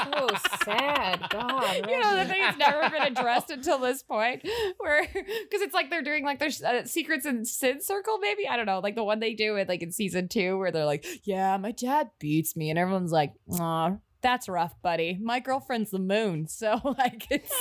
[0.05, 0.29] So
[0.65, 1.27] sad.
[1.31, 1.87] God.
[1.89, 4.47] you know, the thing that's never been addressed until this point,
[4.79, 8.57] where because it's like they're doing like their uh, secrets and sin circle, maybe I
[8.57, 11.05] don't know, like the one they do it like in season two, where they're like,
[11.25, 13.97] "Yeah, my dad beats me," and everyone's like, "Aw,
[14.27, 15.17] that's rough, buddy.
[15.23, 17.53] My girlfriend's the moon, so like it's."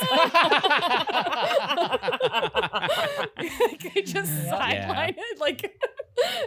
[3.94, 4.50] they just Yeah.
[4.50, 5.72] sideline it like.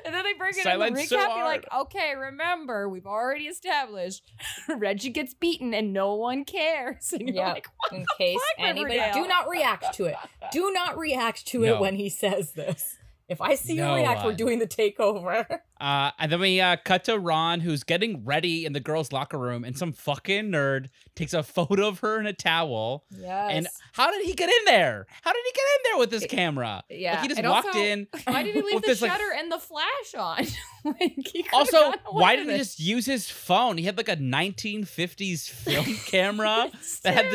[0.04, 1.36] And then they bring it in Sidelined the so recap.
[1.36, 4.24] You're like, okay, remember, we've already established
[4.68, 7.14] Reggie gets beaten and no one cares.
[7.14, 7.54] And you're Yeah.
[7.54, 9.24] like, what In the case fuck, anybody, Riverdale?
[9.24, 10.16] do not react to it.
[10.52, 12.98] Do not react to it when he says this.
[13.30, 15.46] If I see No you react, we're doing the takeover.
[15.80, 19.38] Uh, and then we uh, cut to Ron, who's getting ready in the girls' locker
[19.38, 23.06] room, and some fucking nerd takes a photo of her in a towel.
[23.12, 23.52] Yes.
[23.54, 25.06] And how did he get in there?
[25.22, 26.84] How did he get in there with his It- camera?
[26.90, 27.12] Yeah.
[27.14, 28.08] Like he just and walked also, in.
[28.26, 30.46] Why did he leave the this, like- shutter and the flash on?
[30.84, 33.78] like, he Also, why didn't he just use his phone?
[33.78, 36.70] He had like a 1950s film camera
[37.04, 37.32] that had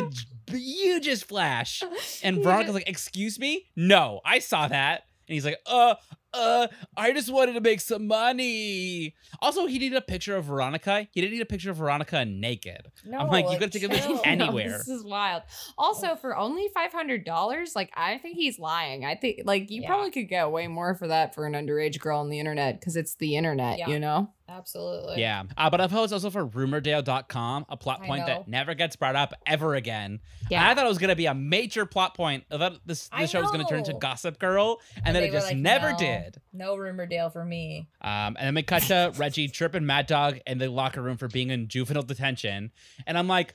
[0.48, 1.82] the hugest flash.
[2.22, 3.68] And Veronica's like, "Excuse me?
[3.74, 5.94] No, I saw that." And he's like, "Uh,
[6.34, 11.08] uh, I just wanted to make some money." Also, he needed a picture of Veronica.
[11.12, 12.90] He didn't need a picture of Veronica naked.
[13.06, 14.20] no, I'm like, you could've taken this chill.
[14.24, 14.78] any- No, anywhere.
[14.78, 15.42] this is wild.
[15.78, 19.04] Also, for only five hundred dollars, like I think he's lying.
[19.04, 19.88] I think like you Yeah.
[19.88, 22.96] probably could get way more for that for an underage girl on the internet because
[22.96, 23.88] it's the internet, Yeah.
[23.88, 24.30] you know.
[24.48, 25.20] Absolutely.
[25.20, 29.16] Yeah, uh, but I was also for Rumordale.com, a plot point that never gets brought
[29.16, 30.20] up ever again.
[30.50, 30.60] Yeah.
[30.60, 32.44] And I thought it was gonna be a major plot point.
[32.50, 33.94] I thought this this show was gonna turn into.
[33.94, 36.40] Gossip Girl, and, then it just like, never "No, did.
[36.52, 37.88] No Rumordale for me.
[38.02, 41.28] Um, and then we cut to Reggie tripping Mad Dog in the locker room for
[41.28, 42.70] being in juvenile detention,
[43.06, 43.54] and I'm like.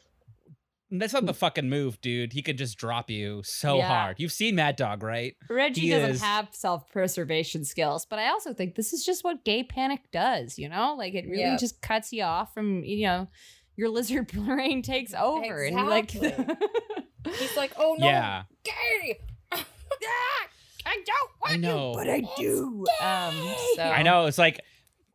[0.91, 2.33] That's not the fucking move, dude.
[2.33, 3.87] He could just drop you so Yeah.
[3.87, 4.19] hard.
[4.19, 5.35] You've seen Mad Dog, right?
[5.49, 9.23] Reggie He doesn't is- have self preservation skills, but I also think this is just
[9.23, 10.95] what gay panic does, you know?
[10.97, 11.57] Like it really Yeah.
[11.57, 13.27] just cuts you off from, you know,
[13.75, 16.09] your lizard brain takes over and like
[17.25, 18.43] He's like, oh no, Yeah.
[18.63, 19.19] gay.
[20.85, 21.93] I don't I know.
[21.95, 22.85] but I do.
[23.01, 23.35] Um
[23.75, 24.25] so I know.
[24.25, 24.61] It's like,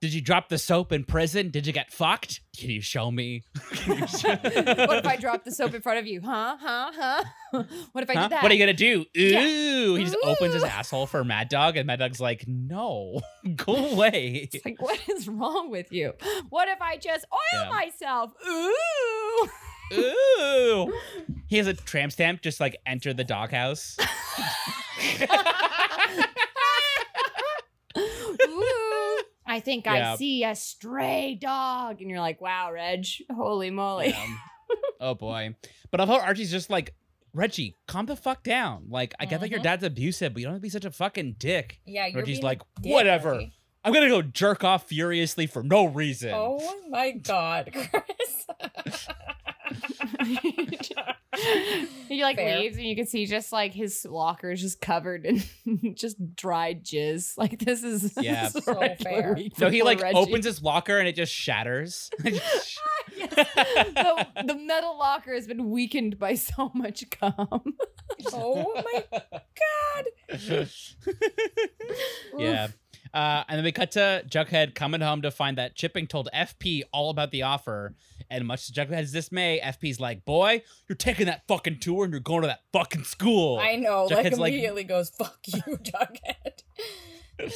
[0.04, 1.48] did you drop the soap in prison?
[1.48, 2.40] Did you get fucked?
[2.58, 3.42] Can you show me?
[3.86, 6.20] You show- what if I drop the soap in front of you?
[6.20, 6.58] Huh?
[6.60, 6.92] Huh?
[6.94, 7.24] Huh?
[7.92, 8.22] what if I Huh?
[8.24, 8.42] did that?
[8.42, 9.00] What are you gonna do?
[9.16, 9.18] Ooh!
[9.18, 9.96] Yeah.
[9.96, 13.22] He just opens his asshole for Mad Dog, and Mad Dog's like, "No,
[13.56, 16.12] go away." It's like, what is wrong with you?
[16.50, 17.70] What if I just oil Yeah.
[17.70, 18.32] myself?
[18.46, 19.48] Ooh.
[19.94, 20.92] Ooh!
[21.46, 22.42] He has a tramp stamp.
[22.42, 23.96] Just like enter the doghouse.
[28.46, 28.83] Ooh.
[29.54, 30.14] I think Yeah.
[30.14, 32.00] I see a stray dog.
[32.00, 34.08] And you're like, wow, Reg, holy moly.
[34.08, 34.26] Yeah.
[35.00, 35.54] oh boy.
[35.90, 36.94] But I thought Archie's just like,
[37.32, 38.86] Reggie, calm the fuck down.
[38.88, 39.64] Like, I get that your Mhm.
[39.64, 41.80] dad's abusive, but you don't have to be such a fucking dick.
[41.84, 43.32] Yeah, you're Reggie's being like, dick, whatever.
[43.32, 43.52] Reggie.
[43.84, 46.32] I'm gonna go jerk off furiously for no reason.
[46.34, 48.46] Oh my god, Chris.
[52.08, 52.58] he like Fair.
[52.58, 55.42] leaves and you can see just like his locker is just covered in
[55.96, 57.36] just dried jizz.
[57.36, 58.44] Like this is Yeah.
[58.44, 59.36] this is So fair.
[59.56, 60.16] So he like Reggie.
[60.16, 62.10] opens his locker and it just shatters.
[63.16, 63.36] Yes.
[63.94, 67.34] the, the metal locker has been weakened by so much cum.
[68.32, 70.68] oh my god.
[72.38, 72.68] yeah.
[73.12, 76.82] Uh, and then we cut to Jughead coming home to find that Chipping told FP
[76.92, 77.94] all about the offer.
[78.30, 82.20] And much to Jughead's dismay, FP's like, Boy, you're taking that fucking tour and you're
[82.20, 83.58] going to that fucking school.
[83.58, 86.62] I know, like Jughead's like- immediately goes, fuck you, Jughead.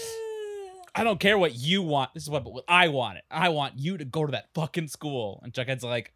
[0.95, 2.15] I don't care what you want.
[2.15, 3.25] This is what, what I want it.
[3.31, 5.41] I want you to go to that fucking school.
[5.45, 6.13] And Jughead's like,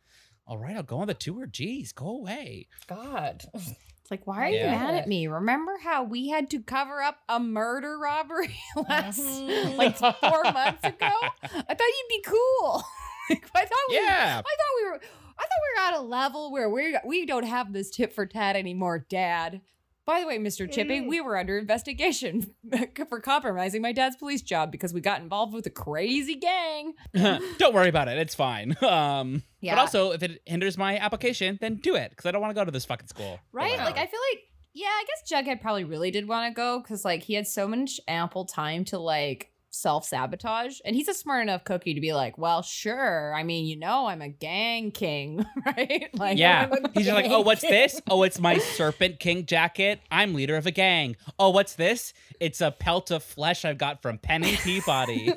[0.46, 1.46] All right, I'll go on the tour.
[1.46, 2.66] Jeez, go away.
[2.88, 3.44] God.
[3.54, 4.72] It's like, why are Yeah.
[4.72, 5.28] you mad at me?
[5.28, 8.56] Remember how we had to cover up a murder robbery
[8.88, 9.76] last Mhm.
[9.76, 11.10] like four months ago?
[11.42, 12.82] I thought you'd be cool.
[13.30, 14.38] Like, I thought we Yeah.
[14.38, 15.00] I thought we were
[15.38, 18.26] I thought we were at a level where we we don't have this tip for
[18.26, 19.60] tat anymore, Dad.
[20.04, 20.68] By the way, Mr.
[20.70, 21.08] Chippy, Mm.
[21.08, 22.52] we were under investigation
[23.08, 26.94] for compromising my dad's police job because we got involved with a crazy gang.
[27.58, 28.18] don't worry about it.
[28.18, 28.76] It's fine.
[28.82, 29.76] Um, Yeah.
[29.76, 32.60] But also, if it hinders my application, then do it because I don't want to
[32.60, 33.38] go to this fucking school.
[33.52, 33.78] Right?
[33.78, 34.40] Like I feel like
[34.74, 37.68] yeah, I guess Jughead probably really did want to go because like he had so
[37.68, 40.78] much ample time to like self-sabotage.
[40.84, 43.34] And he's a smart enough cookie to be like, well, sure.
[43.34, 46.08] I mean, you know, I'm a gang king, right?
[46.14, 46.70] Like yeah.
[46.94, 48.00] He's just like, oh, what's king." this?
[48.08, 50.00] Oh, it's my Serpent King jacket.
[50.10, 51.16] I'm leader of a gang.
[51.38, 52.12] Oh, what's this?
[52.38, 55.32] It's a pelt of flesh I've got from Penny Peabody.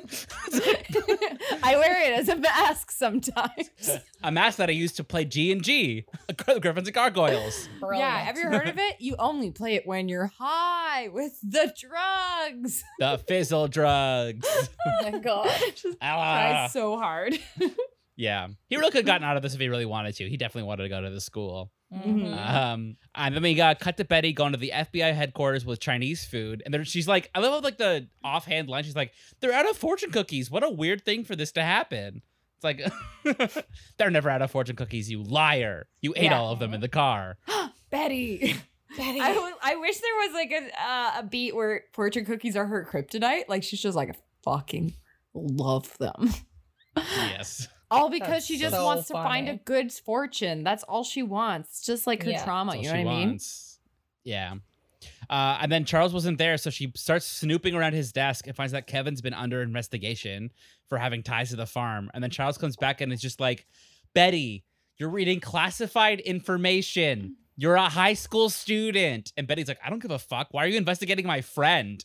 [1.62, 3.98] I wear it as a mask sometimes.
[4.22, 6.04] a mask that I used to play G and G,
[6.60, 7.68] Griffins and Gargoyles.
[7.92, 9.00] Yeah, have you heard of it?
[9.00, 12.82] You only play it when you're high with the drugs.
[12.98, 14.46] The fizzle drugs.
[14.88, 15.50] Oh my god.
[15.74, 16.68] Just Ah.
[16.68, 17.36] tries so hard.
[18.16, 18.48] Yeah.
[18.68, 20.28] He really could have gotten out of this if he really wanted to.
[20.28, 21.70] He definitely wanted to go to the school.
[21.94, 22.36] Mhm.
[22.36, 26.24] Um, and then we got cut to Betty going to the FBI headquarters with Chinese
[26.24, 28.82] food, and there she's like, I love like the offhand line.
[28.82, 30.50] She's like, "They're out of fortune cookies.
[30.50, 32.22] What a weird thing for this to happen."
[32.56, 32.80] It's like
[33.98, 35.08] they're never out of fortune cookies.
[35.10, 35.86] You liar!
[36.00, 36.40] You ate Yeah.
[36.40, 37.38] all of them in the car.
[37.90, 38.56] Betty.
[38.96, 39.20] Betty.
[39.20, 42.66] I, w- I wish there was like a uh, a beat where fortune cookies are
[42.66, 43.44] her kryptonite.
[43.48, 44.94] Like she's just like I fucking
[45.34, 46.30] love them.
[46.96, 47.68] yes.
[47.90, 50.64] All because That's she just so wants to find a good fortune.
[50.64, 51.68] That's all she wants.
[51.78, 52.44] It's just like her Yeah.
[52.44, 52.76] trauma.
[52.76, 53.28] You know what she I mean?
[53.28, 53.78] wants.
[54.24, 54.54] Yeah.
[55.30, 58.72] Uh, and then Charles wasn't there, so she starts snooping around his desk and finds
[58.72, 60.50] that Kevin's been under investigation
[60.88, 62.10] for having ties to the farm.
[62.12, 63.66] And then Charles comes back and is just like,
[64.14, 64.64] Betty,
[64.96, 67.36] you're reading classified information.
[67.56, 69.32] You're a high school student.
[69.36, 70.48] And Betty's like, I don't give a fuck.
[70.50, 72.04] Why are you investigating my friend?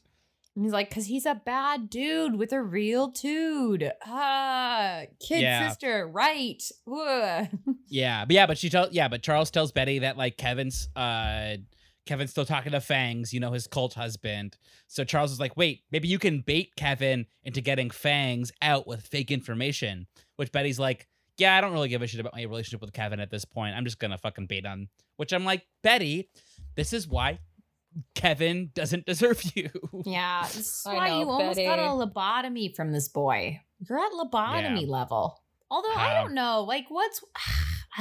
[0.55, 3.91] And he's like, because he's a bad dude with a real dude.
[4.05, 5.69] Ah, kid Yeah.
[5.69, 6.61] sister, right?
[7.87, 11.57] Yeah, but yeah, but she tells yeah, but Charles tells Betty that like Kevin's uh
[12.05, 14.57] Kevin's still talking to Fangs, you know, his cult husband.
[14.87, 19.01] So Charles is like, wait, maybe you can bait Kevin into getting Fangs out with
[19.05, 20.07] fake information.
[20.37, 23.19] Which Betty's like, yeah, I don't really give a shit about my relationship with Kevin
[23.19, 23.75] at this point.
[23.75, 24.87] I'm just gonna fucking bait on.
[25.17, 26.29] Which I'm like, Betty,
[26.75, 27.39] this is why
[28.15, 29.69] Kevin doesn't deserve you.
[30.05, 33.59] Yeah, this is I why know, you almost got a lobotomy from this boy.
[33.87, 35.41] You're at lobotomy level.
[35.69, 37.21] Although I don't know, like what's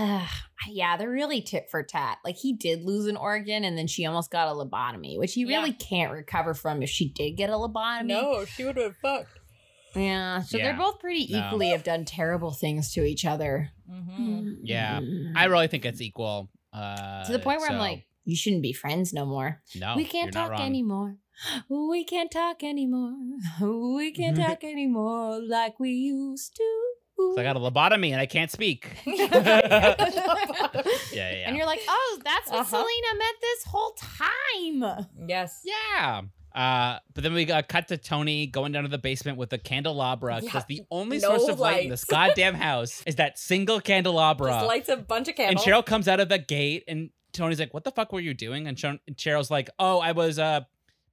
[0.68, 2.18] yeah, they're really tit for tat.
[2.24, 5.42] Like he did lose an organ and then she almost got a lobotomy, which he
[5.44, 5.59] Yeah.
[5.59, 8.07] really can't recover from if she did get a lobotomy.
[8.07, 9.38] No, she would have fucked.
[9.96, 10.64] Yeah, so Yeah.
[10.64, 11.46] they're both pretty No.
[11.46, 13.70] equally have done terrible things to each other.
[13.90, 14.53] Mm-hmm.
[14.62, 15.00] Yeah.
[15.35, 16.50] I really think it's equal.
[16.72, 19.62] Uh to the point where I'm like, you shouldn't be friends no more.
[19.76, 20.66] no, we can't you're not talk wrong.
[20.66, 21.16] anymore.
[21.70, 23.14] We can't talk anymore.
[23.96, 26.68] We can't talk anymore like we used to.
[27.16, 28.88] 'Cause I got a lobotomy and I can't speak.
[29.06, 31.44] yeah, yeah, yeah.
[31.46, 32.70] And you're like, oh, that's what Uh-huh.
[32.70, 35.06] Selena meant this whole time.
[35.28, 35.61] Yes.
[35.64, 36.22] Yeah.
[36.54, 39.59] Uh, but then we got cut to Toni going down to the basement with a
[39.59, 43.38] candelabra because Yeah, the only no source of light in this goddamn house is that
[43.38, 44.50] single candelabra.
[44.50, 45.64] Just lights a bunch of candles.
[45.64, 45.74] and.
[45.74, 48.66] Cheryl comes out of the gate and Toni's like, "What the fuck were you doing?"
[48.66, 50.60] And, Chon- and Cheryl's like, "Oh, I was uh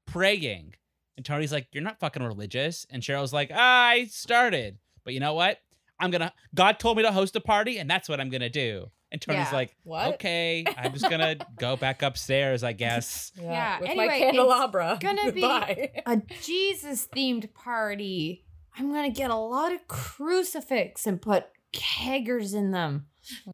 [0.06, 0.76] praying."
[1.16, 5.34] And Toni's like, "You're not fucking religious." And Cheryl's like, "I started, but you know
[5.34, 5.60] what?
[6.00, 6.34] I'm gonna.
[6.54, 9.48] God told me to host a party, and that's what I'm gonna do." And Toni's
[9.50, 9.56] Yeah.
[9.56, 10.16] like, What?
[10.16, 14.98] "Okay, I'm just gonna go back upstairs, I guess." Yeah, With anyway, my it's candelabra.
[15.02, 15.44] gonna be-
[16.06, 18.44] A Jesus themed party.
[18.78, 23.08] I'm gonna get a lot of crucifix and put keggers in them.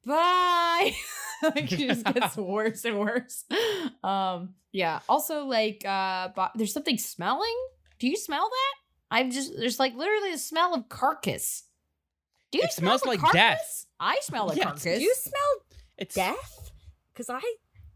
[0.06, 0.94] Bye.
[1.44, 3.44] like it just gets worse and worse.
[4.04, 5.00] Um, yeah.
[5.10, 7.56] Also, like, uh, bo- there's something smelling.
[8.00, 8.76] Do you smell that?
[9.16, 11.64] I'm just there's like literally the smell of carcass.
[12.52, 13.34] Do you It smell smells like carcass?
[13.34, 13.86] death.
[14.00, 14.64] I smell a Yes.
[14.66, 14.84] carcass.
[14.84, 16.72] Do you smell It's death?
[17.14, 17.42] Because I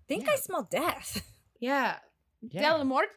[0.08, 1.24] think I smell death.
[1.60, 1.96] yeah.
[2.42, 2.62] Yeah.
[2.62, 3.10] Della Morte?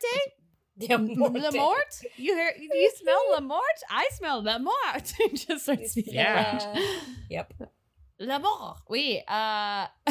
[0.79, 2.01] Yeah, La Mort?
[2.17, 3.61] You hear you smell La Mort?
[3.91, 5.13] I smell La Mort.
[5.35, 6.59] just starts speaking Yeah.
[6.59, 6.79] French.
[7.29, 7.53] Yep.
[8.21, 8.79] La Mort.
[8.89, 9.19] Oui.
[9.27, 9.87] Uh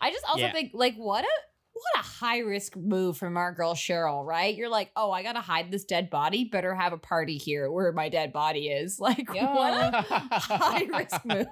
[0.00, 0.52] I just also Yeah.
[0.52, 1.28] think like what a
[1.72, 4.54] what a high risk move from our girl Cheryl, right?
[4.54, 6.44] You're like, oh, I gotta hide this dead body.
[6.44, 8.98] Better have a party here where my dead body is.
[9.00, 10.04] Like, what a
[10.38, 11.46] high risk move.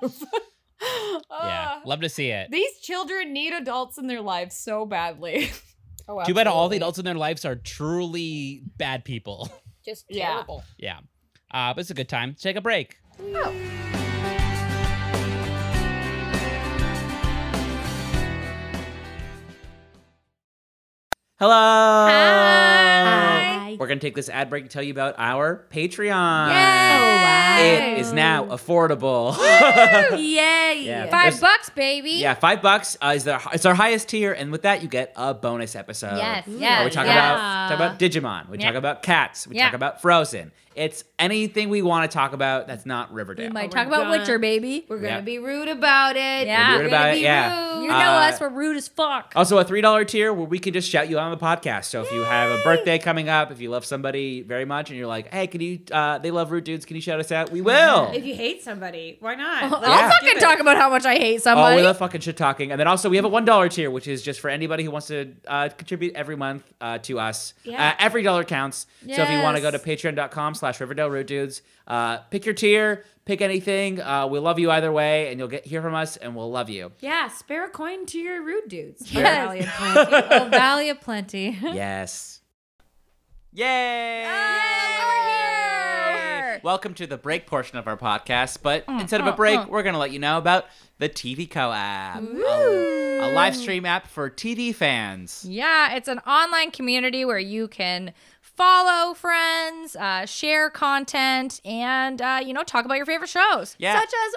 [0.81, 2.50] yeah, Uh, love to see it.
[2.50, 5.50] these children need adults in their lives so badly.
[6.09, 9.48] Oh, Too bad all the adults in their lives are truly bad people.
[9.85, 10.33] Just Yeah.
[10.35, 10.64] terrible.
[10.78, 10.98] yeah.
[11.52, 12.35] Uh, but it's a good time.
[12.35, 12.96] To take a break.
[21.42, 22.07] Hello.
[22.07, 23.76] Hi.
[23.76, 26.50] We're gonna take this ad break to tell you about our Patreon.
[26.50, 27.94] Yay.
[27.94, 29.37] It is now affordable.
[30.16, 30.83] Yay!
[30.85, 32.11] Yeah, Five there's- bucks, baby.
[32.12, 35.12] yeah, five bucks uh, is the it's our highest tier, and with that you get
[35.16, 36.16] a bonus episode.
[36.16, 37.16] Yes, yes, we talk yes.
[37.16, 38.48] about talk about Digimon.
[38.48, 38.66] We Yeah.
[38.68, 39.48] talk about cats.
[39.48, 39.64] We Yeah.
[39.64, 40.52] talk about Frozen.
[40.74, 43.48] It's anything we want to talk about that's not Riverdale.
[43.48, 44.85] We might we're talk about gonna- Witcher, baby.
[44.88, 45.20] We're gonna Yeah.
[45.20, 46.46] be rude about it.
[46.46, 46.72] Yeah.
[46.72, 47.74] We're rude We're about gonna it, be yeah.
[47.76, 47.82] rude.
[47.82, 49.32] You know Uh, us, we're rude as fuck.
[49.37, 51.85] Also, a three dollar tier where we can just shout you out on the podcast.
[51.87, 54.98] So if you have a birthday coming up, if you love somebody very much, and
[54.98, 55.80] you're like, "Hey, can you?
[55.90, 56.85] Uh, they love Root Dudes.
[56.85, 58.11] Can you shout us out?" We will.
[58.12, 59.62] If you hate somebody, why not?
[59.72, 60.11] I'll Yeah.
[60.11, 61.76] fucking talk about how much I hate Oh, somebody.
[61.76, 62.70] we love fucking shit talking.
[62.70, 64.90] And then also we have a one dollar tier, which is just for anybody who
[64.90, 67.54] wants to uh, contribute every month uh, to us.
[67.64, 67.88] Yeah.
[67.90, 68.87] Uh, every dollar counts.
[69.06, 72.55] So if you want to go to patreon.com slash Riverdale Root Dudes, uh, pick your
[72.55, 74.01] tier, pick anything.
[74.01, 76.70] Uh, we love you either way, and you'll get hear from us, and we'll love
[76.70, 76.92] you.
[77.01, 79.12] yeah, spare a coin to your rude dudes.
[79.12, 79.25] Yes.
[79.25, 80.27] Valley of Plenty.
[80.31, 81.59] oh, Valley of Plenty.
[81.61, 82.42] yes.
[83.53, 84.25] Yay!
[86.53, 86.61] here.
[86.62, 89.66] Welcome to the break portion of our podcast, but instead of a uh, break, uh.
[89.68, 90.66] we're going to let you know about
[90.98, 95.44] the TV Co app, a, a live stream app for TV fans.
[95.48, 98.12] Yeah, it's an online community where you can
[98.54, 103.76] follow friends, uh, share content, and uh, you know talk about your favorite shows.
[103.78, 103.98] Yeah.
[103.98, 104.34] such as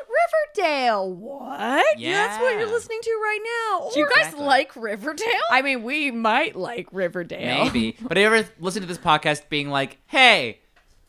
[0.58, 1.14] Riverdale.
[1.14, 2.00] What?
[2.00, 2.28] Yeah.
[2.28, 3.90] That's what you're listening to right now.
[3.94, 5.26] Do you guys guys like Riverdale?
[5.52, 7.66] I mean, we might like Riverdale.
[7.66, 7.96] Maybe.
[8.02, 10.60] but have you ever listened to this podcast being like, hey,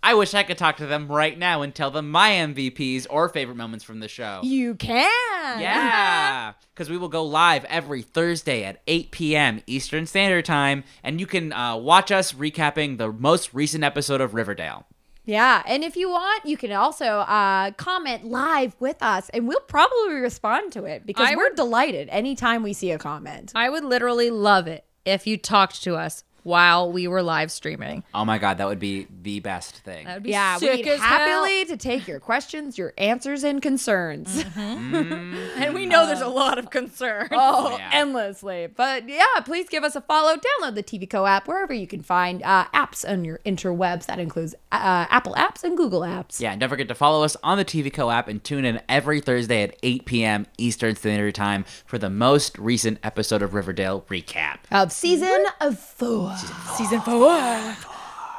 [0.03, 3.29] I wish I could talk to them right now and tell them my MVPs or
[3.29, 4.41] favorite moments from the show?
[4.45, 5.61] You can.
[5.61, 9.63] Yeah, because we will go live every Thursday at 8 p.m.
[9.67, 14.35] Eastern Standard Time, and you can uh, watch us recapping the most recent episode of
[14.35, 14.87] Riverdale.
[15.25, 19.59] Yeah, and if you want, you can also uh, comment live with us, and we'll
[19.61, 23.51] probably respond to it because I we're delighted anytime we see a comment.
[23.57, 28.05] I would literally love it if you talked to us while we were live streaming.
[28.15, 30.05] Oh my god, that would be the best thing.
[30.07, 33.61] That would be Yeah, sick we'd as happily to take your questions, your answers, and
[33.61, 34.45] concerns.
[34.57, 37.29] And we know there's a lot of concern.
[37.33, 37.91] Oh, Yeah.
[37.93, 38.69] endlessly.
[38.69, 40.37] But yeah, please give us a follow.
[40.37, 44.07] Download the TV Co app wherever you can find uh, apps on your interwebs.
[44.07, 46.41] That includes uh, Apple apps and Google apps.
[46.41, 48.81] Yeah, and don't forget to follow us on the TV Co app and tune in
[48.89, 50.47] every Thursday at 8 p.m.
[50.59, 54.59] Eastern Standard Time for the most recent episode of Riverdale recap.
[54.71, 56.36] Of season of four.
[56.77, 57.77] Season four.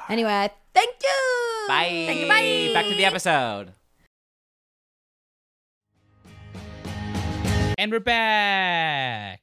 [0.09, 1.65] Anyway, thank you.
[1.67, 2.05] Bye.
[2.07, 2.27] Thank you.
[2.27, 2.71] Bye.
[2.73, 3.73] Back to the episode.
[7.77, 9.41] And we're back.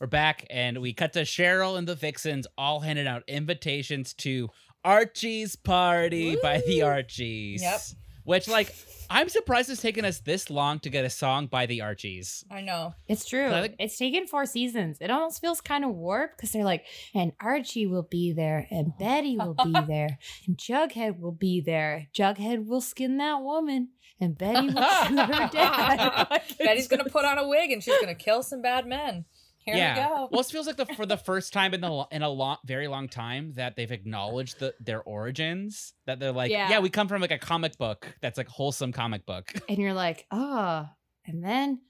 [0.00, 4.50] We're back, and we cut to Cheryl and the Vixens all handing out invitations to
[4.84, 7.62] Archie's party by the Archies.
[7.62, 7.80] Yep.
[8.24, 8.74] Which, like,
[9.10, 12.44] I'm surprised it's taken us this long to get a song by the Archies.
[12.50, 12.94] I know.
[13.06, 13.50] It's true.
[13.52, 14.96] I think- it's taken four seasons.
[15.00, 16.84] It almost feels kind of warped because they're like,
[17.14, 22.08] and Archie will be there, and Betty will be there, and Jughead will be there.
[22.14, 23.88] Jughead will skin that woman,
[24.20, 26.40] and Betty will shoot her dad.
[26.58, 29.26] Betty's gonna put on a wig and she's gonna kill some bad men.
[29.64, 29.94] Here yeah.
[29.94, 30.28] we go.
[30.30, 32.86] Well, it feels like the for the first time in the in a long, very
[32.86, 35.94] long time that they've acknowledged the, their origins.
[36.06, 36.68] That they're like, yeah.
[36.68, 36.80] Yeah.
[36.80, 39.52] we come from like a comic book that's like wholesome comic book.
[39.68, 40.88] and you're like, oh,
[41.26, 41.80] and then,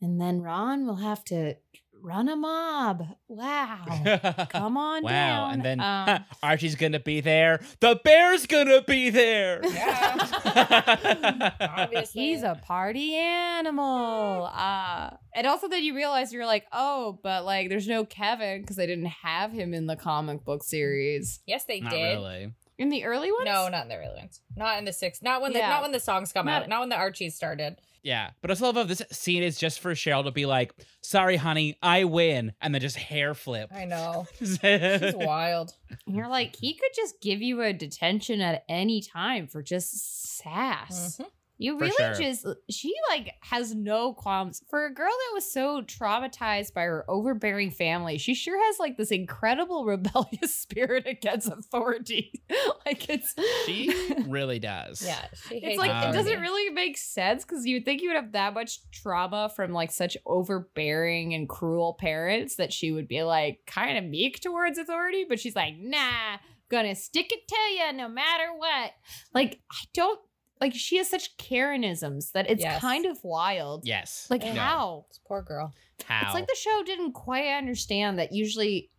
[0.00, 1.56] and then Ron will have to
[2.04, 3.02] run a mob.
[3.28, 4.46] Wow.
[4.50, 5.08] Come on wow.
[5.10, 5.52] down.
[5.54, 7.60] And then Um, Archie's gonna be there.
[7.80, 9.60] The bear's gonna be there.
[9.74, 11.50] Yeah.
[11.60, 12.20] Obviously.
[12.22, 14.50] He's a party animal.
[14.52, 18.76] Uh, and also then you realize you're like, oh, but like there's no Kevin because
[18.76, 21.40] they didn't have him in the comic book series.
[21.46, 22.14] Yes, they Not did.
[22.18, 22.52] really.
[22.78, 23.44] In the early ones?
[23.46, 24.40] No, not in the early ones.
[24.56, 25.22] Not in the six.
[25.22, 25.68] Not when the Yeah.
[25.70, 26.68] not when the songs come Not- out.
[26.68, 27.76] Not when the Archies started.
[28.04, 30.74] Yeah, but I also love how this scene is just for Cheryl to be like,
[31.00, 33.70] "Sorry, honey, I win," and then just hair flip.
[33.74, 34.26] I know.
[34.40, 35.72] It's wild.
[36.06, 40.36] And You're like, he could just give you a detention at any time for just
[40.38, 41.16] sass.
[41.18, 41.26] Mhm.
[41.56, 42.14] You really sure.
[42.14, 44.62] just, she like has no qualms.
[44.68, 48.96] For a girl that was so traumatized by her overbearing family, she sure has like
[48.96, 52.42] this incredible rebellious spirit against authority.
[52.86, 53.34] like it's,
[53.66, 53.94] she
[54.26, 55.02] really does.
[55.02, 58.02] Yeah, she hates it's like, it doesn't um, really make sense because you would think
[58.02, 62.90] you would have that much trauma from like such overbearing and cruel parents that she
[62.90, 66.38] would be like kind of meek towards authority, but she's like, nah,
[66.68, 68.90] gonna stick it to you no matter what.
[69.32, 70.18] Like, I don't
[70.64, 72.80] like she has such Karenisms that it's Yes.
[72.80, 73.86] kind of wild.
[73.86, 74.26] Yes.
[74.30, 74.54] Like, Yeah.
[74.54, 75.04] how?
[75.08, 75.72] This poor girl.
[76.04, 76.22] How?
[76.24, 78.90] It's like the show didn't quite understand that usually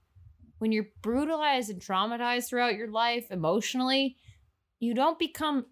[0.60, 4.16] when you're brutalized and traumatized throughout your life emotionally,
[4.80, 5.66] you don't become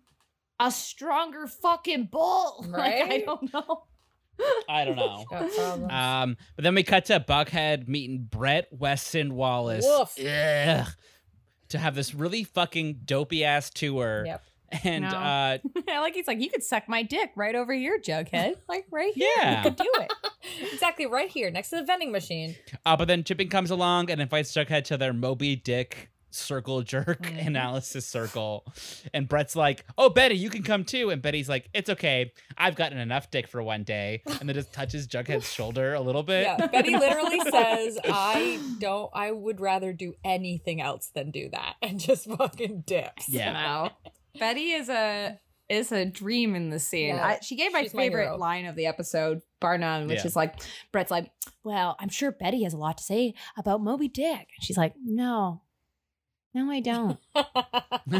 [0.59, 2.65] a stronger fucking bull.
[2.69, 3.25] Like, I Right?
[3.25, 3.83] don't know.
[4.67, 5.25] I don't know.
[5.29, 5.91] Got problems.
[5.93, 9.85] Um, but then we cut to Jughead meeting Brett Weston Wallace.
[9.87, 10.17] Woof.
[10.19, 10.87] Ugh.
[11.69, 14.23] To have this really fucking dopey ass tour.
[14.25, 14.43] Yep.
[14.83, 15.09] And No.
[15.09, 15.57] uh
[15.87, 18.55] like he's like, you could suck my dick right over here, Jughead.
[18.67, 19.29] Like right here.
[19.37, 19.57] Yeah.
[19.63, 20.13] You could do it.
[20.73, 22.55] exactly right here next to the vending machine.
[22.85, 27.21] uh but then Chipping comes along and invites Jughead to their Moby Dick circle jerk
[27.21, 27.45] Mhm.
[27.45, 28.65] analysis circle.
[29.13, 31.11] And Brett's like, Oh Betty, you can come too.
[31.11, 32.33] And Betty's like, It's okay.
[32.57, 34.23] I've gotten enough dick for one day.
[34.39, 36.45] And then just touches Jughead's shoulder a little bit.
[36.47, 39.11] Yeah, Betty literally says, "I don't.
[39.13, 43.29] I would rather do anything else than do that," and just fucking dips.
[43.29, 43.53] Yeah.
[43.53, 43.91] Wow.
[44.39, 47.15] Betty is a is a dream in the scene.
[47.15, 50.19] Yeah, I, she gave my she's my favorite line of the episode, bar none, which
[50.19, 50.25] Yeah.
[50.27, 50.59] is like
[50.91, 51.31] Brett's like,
[51.63, 54.93] "Well, I'm sure Betty has a lot to say about Moby Dick." And she's like,
[55.03, 55.62] "No,
[56.53, 57.19] no, I don't."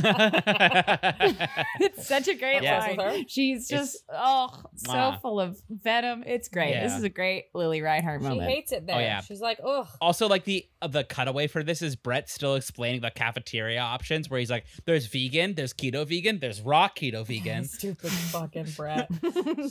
[1.80, 2.94] it's such a great Yeah.
[2.98, 3.26] line.
[3.28, 5.22] She's just It's- oh so Mwah.
[5.22, 6.24] full of venom.
[6.26, 6.74] It's great.
[6.74, 8.96] This is a great Lili Reinhart She hates it there.
[8.96, 9.22] Oh, yeah.
[9.22, 9.88] She's like, oh.
[10.02, 14.30] Also, like the uh, the cutaway for this is Brett still explaining the cafeteria options,
[14.30, 19.10] where he's like, "There's vegan, there's keto vegan, there's raw keto vegan." Stupid fucking Brett.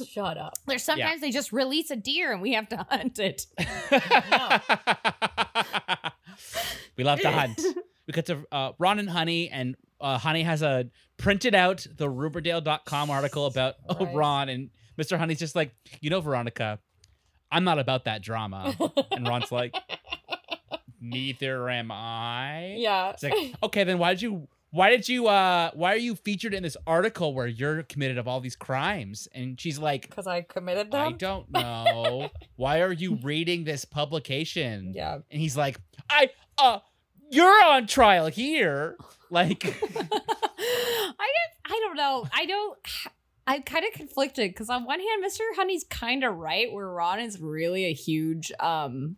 [0.08, 0.54] Shut up.
[0.66, 3.46] There's sometimes they just release a deer and we have to hunt it.
[6.96, 7.60] we love to hunt.
[8.06, 10.86] We got to uh, Ron and Honey, and uh, Honey has a
[11.16, 14.14] printed out the Riverdale.com article about oh, Right.
[14.14, 15.16] Ron, and Mr.
[15.18, 16.78] Honey's just like, you know, Veronica,
[17.50, 18.74] I'm not about that drama,
[19.12, 19.74] and Ron's like,
[21.00, 22.76] neither am I.
[22.78, 23.10] Yeah.
[23.10, 26.54] It's like, okay, then why did you why did you uh why are you featured
[26.54, 29.28] in this article where you're committed of all these crimes?
[29.32, 31.08] And she's like, Because I committed them.
[31.08, 32.30] I don't know.
[32.56, 34.92] why are you reading this publication?
[34.94, 35.18] Yeah.
[35.30, 35.78] And he's like,
[36.08, 36.78] I uh
[37.32, 38.96] you're on trial here.
[39.30, 39.64] Like
[39.96, 42.26] I don't, I don't know.
[42.32, 42.78] I don't.
[43.46, 45.40] I'm kind of conflicted because on one hand, Mr.
[45.56, 49.16] Honey's kind of right, where Ron is really a huge um.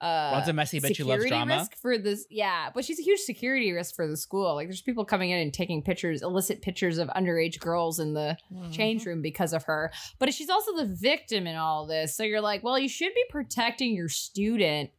[0.00, 1.58] Uh, Ron's a messy bitch who loves security drama.
[1.58, 4.56] risk for this, yeah, but she's a huge security risk for the school.
[4.56, 8.36] Like, there's people coming in and taking pictures, illicit pictures of underage girls in the
[8.52, 8.72] Mm-hmm.
[8.72, 9.92] change room because of her.
[10.18, 12.16] But she's also the victim in all this.
[12.16, 14.90] So you're like, well, you should be protecting your student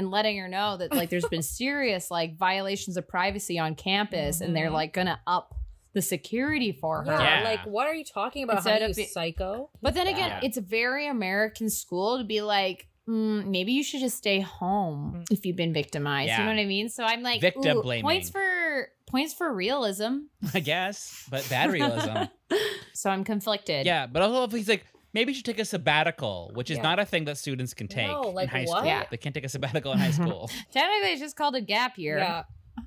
[0.00, 4.40] and letting her know that like there's been serious like violations of privacy on campus
[4.40, 4.72] and they're Mhm.
[4.80, 5.54] like gonna up
[5.92, 7.12] the security for her.
[7.12, 7.44] Yeah, Yeah.
[7.44, 8.56] Like, what are you talking about?
[8.58, 9.70] Instead Honey, of you be- psycho.
[9.82, 10.40] But then again, Yeah.
[10.42, 15.14] it's a very American school to be like, mm, maybe you should just stay home
[15.16, 15.24] Mm.
[15.32, 16.28] if you've been victimized.
[16.28, 16.38] Yeah.
[16.38, 16.88] You know what I mean?
[16.88, 18.04] So I'm like, Victim blaming.
[18.04, 20.18] points for points for realism.
[20.54, 22.16] I guess, but bad realism.
[22.92, 23.86] So I'm conflicted.
[23.86, 26.82] yeah, but also if he's like, maybe you should take a sabbatical, which is Yeah.
[26.82, 28.78] not a thing that students can take No, like in high what?
[28.78, 28.86] school.
[28.86, 29.04] Yeah.
[29.10, 30.50] They can't take a sabbatical in high school.
[30.72, 32.18] Technically, it's just called a gap year.
[32.18, 32.42] Yeah.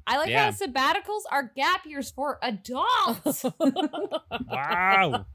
[0.07, 0.45] I like Yeah.
[0.51, 3.45] how sabbaticals are gap years for adults.
[4.49, 5.26] wow.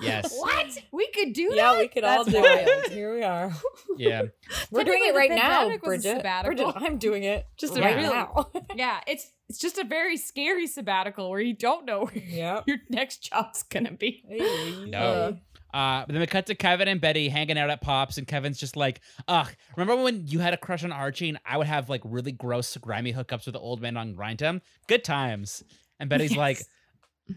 [0.00, 0.34] Yes.
[0.38, 0.78] what?
[0.92, 1.56] We could do that?
[1.56, 2.46] yeah, we could all do wild.
[2.68, 2.92] it.
[2.92, 3.52] Here we are.
[3.96, 4.22] Yeah.
[4.70, 6.44] We're doing it right now, pandemic was a Bridget.
[6.44, 7.84] Bridget, I'm doing it just Yeah.
[7.84, 8.08] right Really?
[8.14, 8.50] now.
[8.74, 12.60] Yeah, it's it's just a very scary sabbatical where you don't know where yeah.
[12.66, 14.24] your next job's gonna be.
[14.86, 14.98] No.
[14.98, 15.32] Uh,
[15.72, 18.76] but then we cut to Kevin and Betty hanging out at Pops, and Kevin's just
[18.76, 22.02] like, ugh, remember when you had a crush on Archie and I would have like
[22.04, 24.60] really gross, grimy hookups with the old man on Grindem?
[24.86, 25.62] Good times.
[25.98, 26.60] And Betty's like,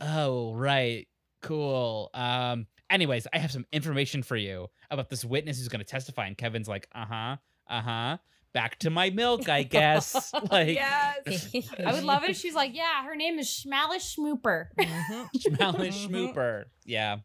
[0.02, 1.08] oh, right,
[1.42, 2.10] cool.
[2.14, 6.28] Um, anyways, I have some information for you about this witness who's going to testify.
[6.28, 7.36] And Kevin's like, uh huh,
[7.70, 8.18] uh huh.
[8.54, 10.32] Back to my milk, I guess.
[10.52, 11.48] like, yes.
[11.84, 14.66] I would love it if she's like, yeah, her name is Schmalish Schmooper.
[14.80, 15.28] Mhm.
[15.38, 16.34] Schmalish Mhm.
[16.36, 16.64] schmooper.
[16.86, 17.18] Yeah.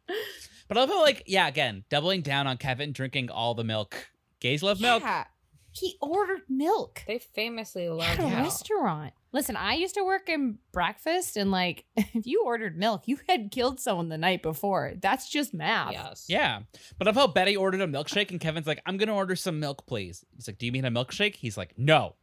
[0.69, 4.09] But I love how, like, yeah, again, doubling down on Kevin drinking all the milk.
[4.41, 5.03] Gays love milk.
[5.03, 5.25] Yeah.
[5.73, 8.33] He ordered milk They famously love at a milk.
[8.35, 9.13] restaurant.
[9.33, 13.51] Listen, I used to work in breakfast, and like, if you ordered milk, you had
[13.51, 14.95] killed someone the night before.
[15.01, 15.93] That's just math.
[15.93, 16.25] Yes.
[16.29, 16.61] Yeah.
[16.99, 19.61] But I felt Betty ordered a milkshake and Kevin's like, I'm going to order some
[19.61, 20.25] milk, please.
[20.35, 21.37] He's like, Do you mean a milkshake?
[21.37, 22.17] He's like, No,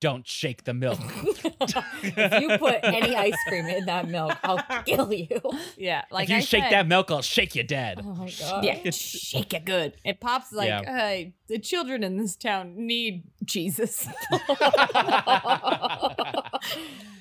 [0.00, 0.98] don't shake the milk.
[2.02, 5.40] if you put any ice cream in that milk, I'll kill you.
[5.76, 6.02] Yeah.
[6.10, 8.00] Like if you I shake said- that milk, I'll shake you dead.
[8.04, 8.64] Oh my god.
[8.64, 9.94] Yeah, shake it good.
[10.04, 10.80] It pops like Yeah.
[11.26, 14.06] uh, the children in this town need Jesus.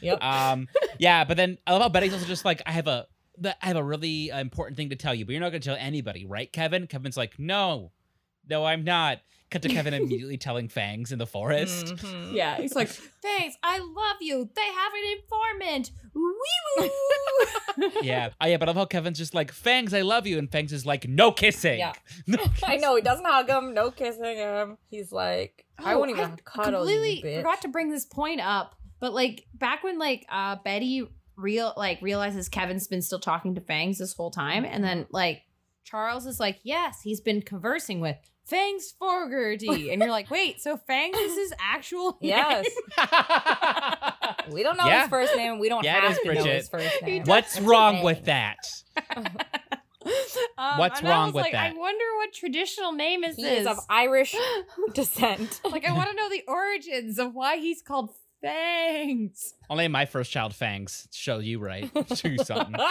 [0.01, 0.23] Yep.
[0.23, 0.67] um,
[0.99, 3.07] yeah, but then I love how Betty's also just like, I have a,
[3.37, 5.61] the- I have a really uh, important thing to tell you, but you're not going
[5.61, 6.85] to tell anybody, right, Kevin?
[6.87, 7.91] Kevin's like, no,
[8.47, 9.19] no, I'm not.
[9.49, 11.85] Cut to Kevin immediately telling Fangs in the forest.
[11.95, 12.33] Mhm.
[12.33, 14.49] yeah, he's like, thanks, I love you.
[14.55, 15.91] They have an informant.
[16.13, 16.89] Wee
[17.77, 17.91] woo.
[18.01, 18.29] Yeah.
[18.41, 20.37] Oh, yeah, but I love how Kevin's just like, Fangs, I love you.
[20.37, 21.79] And Fangs is like, no kissing.
[21.79, 21.93] Yeah.
[22.27, 24.77] No I know he doesn't hug him, no kissing him.
[24.89, 27.37] He's like, I Oh, won't even cuddle completely you, bitch.
[27.37, 32.01] forgot to bring this point up, but like back when like uh Betty real like
[32.01, 35.43] realizes Kevin's been still talking to Fangs this whole time, and then like
[35.83, 38.17] Charles is like, yes, he's been conversing with
[38.47, 42.29] Fangs Fogarty, and you're like, wait, so Fangs is his actual name?
[42.31, 42.65] Yes.
[44.51, 45.01] We don't know Yeah.
[45.01, 45.59] his first name.
[45.59, 47.23] We don't Yeah, have is, to know his first name.
[47.25, 48.57] What's That's wrong his with that?
[50.57, 53.61] Um, What's I wrong with like, I wonder what traditional name is He this.
[53.61, 54.33] is of Irish
[54.93, 55.59] descent.
[55.69, 58.11] like, I want to know the origins of why he's called
[58.41, 59.53] Fangs.
[59.69, 61.89] Only my first child Fangs show you right.
[62.15, 62.75] Show you something.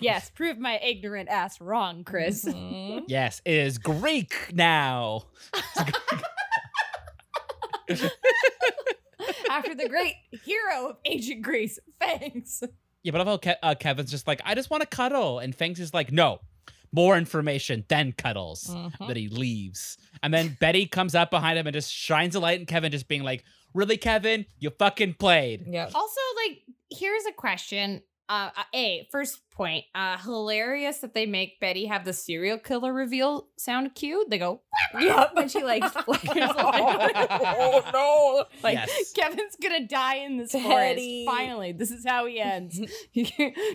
[0.00, 2.44] Yes, prove my ignorant ass wrong, Chris.
[2.44, 3.04] Mhm.
[3.08, 5.22] Yes, it is Greek now.
[9.50, 12.62] After the great hero of ancient Greece, Fangs.
[13.02, 15.38] Yeah, but I love how Ke- uh, Kevin's just like, I just want to cuddle.
[15.38, 16.40] And Fangs is like, no,
[16.92, 18.64] more information, then cuddles.
[18.68, 19.08] Mhm.
[19.08, 19.96] That he leaves.
[20.22, 23.08] And then Betty comes up behind him and just shines a light, and Kevin just
[23.08, 23.44] being like,
[23.74, 24.46] Really, Kevin?
[24.58, 25.64] You fucking played.
[25.66, 25.92] Yep.
[25.94, 28.02] Also, like, here's a question.
[28.30, 29.86] Uh, uh, a first point.
[29.94, 34.26] Uh, hilarious that they make Betty have the serial killer reveal sound cue.
[34.28, 34.60] They go,
[35.00, 35.32] Yep.
[35.38, 36.20] and she like flares
[36.58, 38.44] oh no.
[38.62, 39.12] Like Yes.
[39.14, 41.24] Kevin's gonna die in this Teddy.
[41.24, 41.38] forest.
[41.38, 42.78] Finally, this is how he ends.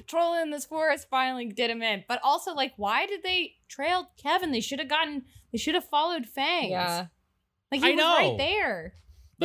[0.05, 2.03] Troll in this forest finally did him in.
[2.07, 4.51] But also, like, why did they trail Kevin?
[4.51, 5.23] They should have gotten.
[5.51, 6.69] They should have followed Fangs.
[6.69, 7.07] Yeah.
[7.71, 8.15] like he I was know.
[8.17, 8.93] right there.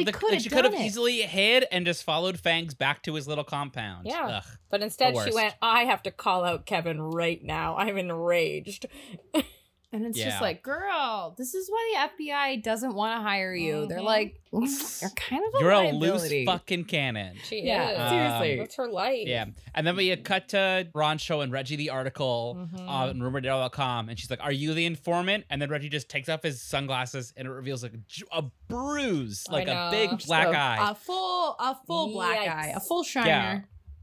[0.06, 3.14] The- could like, have she could have easily hid and just followed Fangs back to
[3.14, 4.06] his little compound.
[4.06, 4.42] Yeah.
[4.44, 4.58] Ugh.
[4.70, 7.76] But instead, she went, I have to call out Kevin right now.
[7.76, 8.86] I'm enraged.
[9.90, 10.26] And it's Yeah.
[10.30, 13.86] just like, girl, this is why the FBI doesn't want to hire you.
[13.86, 14.04] They're Mhm.
[14.04, 17.38] like, "Mm, you're kind of a You're a loose fucking cannon.
[17.42, 18.10] She Yeah, is.
[18.10, 18.58] seriously.
[18.58, 19.26] That's her life.
[19.26, 19.46] Yeah.
[19.74, 22.86] And then we cut to Ron and Reggie the article Mhm.
[22.86, 24.10] on rumordale.com.
[24.10, 25.46] And she's like, Are you the informant?
[25.48, 27.94] And then Reggie just takes off his sunglasses and it reveals like
[28.30, 30.90] a bruise, like a big black a, eye.
[30.90, 32.54] A full, a full black Yikes.
[32.54, 33.26] eye, a full shiner.
[33.26, 33.60] Yeah.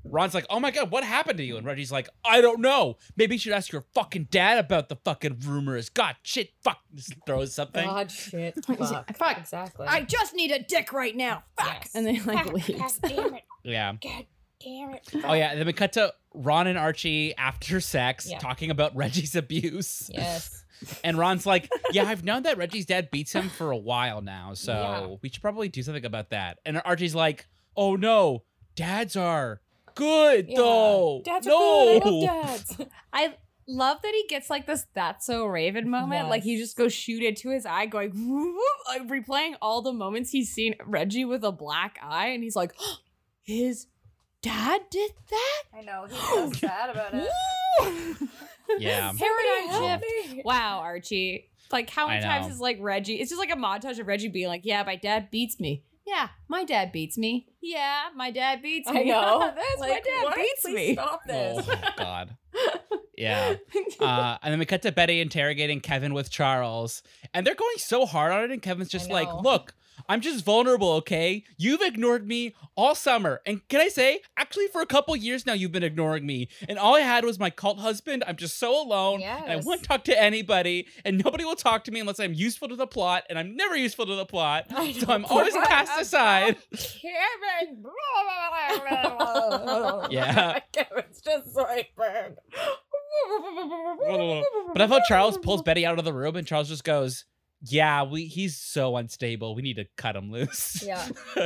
[0.08, 1.58] Ron's like, Oh my God, what happened to you?
[1.58, 2.98] And Reggie's like, I don't know.
[3.18, 5.90] Maybe you should ask your fucking dad about the fucking rumors.
[5.90, 6.80] God, shit, fuck.
[6.94, 7.86] Just throws something.
[7.86, 8.54] God, shit.
[8.66, 9.16] Fuck.
[9.18, 9.38] "Fuck.
[9.38, 9.88] Exactly.
[9.88, 11.44] I just need a dick right now.
[11.58, 11.68] Fuck.
[11.82, 11.92] Yes.
[11.96, 13.00] And then like God leaves.
[13.00, 13.44] damn it.
[13.64, 13.94] Yeah.
[14.02, 14.26] God
[14.64, 15.10] damn it.
[15.24, 15.50] Oh yeah.
[15.52, 18.38] And then we cut to Ron and Archie after sex Yeah.
[18.38, 20.10] talking about Reggie's abuse.
[20.14, 20.62] Yes.
[21.06, 24.54] And Ron's like, Yeah, I've known that Reggie's dad beats him for a while now,
[24.54, 25.16] so Yeah.
[25.22, 26.60] we should probably do something about that.
[26.66, 27.48] And Archie's like,
[27.78, 28.44] Oh no,
[28.76, 29.62] dads are
[29.96, 30.58] good Yeah.
[30.58, 31.22] though.
[31.26, 32.00] Dads are no.
[32.00, 32.04] good.
[32.04, 32.78] I love dads.
[33.14, 33.36] I
[33.68, 36.30] love that he gets like this that's so Raven moment.
[36.30, 39.94] Like he just goes shoot into his eye, going whoop, whoop, like replaying all the
[39.94, 42.74] moments he's seen Reggie with a black eye, and he's like,
[43.44, 43.88] his
[44.42, 45.64] dad did that?
[45.76, 46.06] I know.
[46.10, 48.30] He's so sad about it.
[48.80, 49.12] Yeah.
[49.18, 50.46] Paradigm help shift.
[50.46, 51.50] Wow, Archie.
[51.72, 53.16] Like how many times is like Reggie?
[53.16, 55.84] It's just like a montage of Reggie being like, "Yeah, my dad beats me.
[56.06, 57.48] Yeah, my dad beats me.
[57.62, 59.00] Yeah, my dad beats me.
[59.00, 59.40] I know.
[59.40, 60.36] That's my Like, dad what?
[60.36, 61.66] beats Please me." Stop this.
[61.68, 62.38] Oh God.
[63.18, 63.56] Yeah.
[64.00, 67.02] Uh, and then we cut to Betty interrogating Kevin with Charles.
[67.34, 68.52] And they're going so hard on it.
[68.52, 69.74] And Kevin's just like, look,
[70.10, 71.44] I'm just vulnerable, okay?
[71.58, 73.42] You've ignored me all summer.
[73.46, 76.50] And can I say, actually, for a couple years now, you've been ignoring me.
[76.68, 78.24] And all I had was my cult husband.
[78.28, 79.22] I'm just so alone.
[79.44, 80.88] And I won't talk to anybody.
[81.04, 83.24] And nobody will talk to me unless I'm useful to the plot.
[83.30, 84.66] And I'm never useful to the plot.
[84.70, 85.06] So.
[85.14, 86.58] I'm always cast aside.
[86.72, 87.84] Kevin.
[90.12, 90.60] Yeah.
[90.72, 92.38] Kevin's just like burned.
[94.74, 97.26] But I thought Charles pulls Betty out of the room and Charles just goes,
[97.68, 99.56] Yeah, we he's so unstable.
[99.56, 100.84] We need to cut him loose.
[100.86, 101.08] Yeah.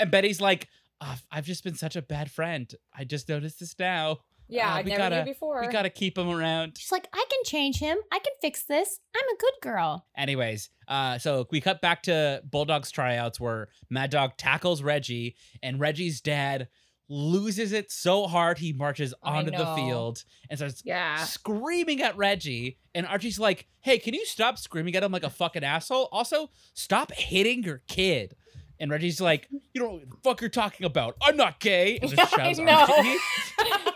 [0.00, 0.68] and Betty's like,
[1.00, 2.72] "Ah, I've just been such a bad friend.
[2.96, 4.18] I just noticed this now.
[4.48, 5.60] Yeah, uh, I we never gotta, knew before.
[5.60, 6.76] We gotta keep him around.
[6.76, 7.96] She's like, I can change him.
[8.12, 9.00] I can fix this.
[9.16, 10.06] I'm a good girl.
[10.16, 15.80] Anyways, uh, so we cut back to Bulldog's tryouts where Mad Dog tackles Reggie, and
[15.80, 16.68] Reggie's dad
[17.08, 21.22] loses it so hard he marches onto the field and starts Yeah.
[21.24, 22.78] screaming at Reggie.
[22.94, 26.08] And Archie's like, "Hey, can you stop screaming at him like a fucking asshole?
[26.12, 28.36] Also, stop hitting your kid."
[28.80, 31.16] And Reggie's like, "You don't know what the fuck you're talking about.
[31.22, 32.86] I'm not gay." And just I know.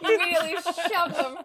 [0.00, 1.36] Immediately shoves him.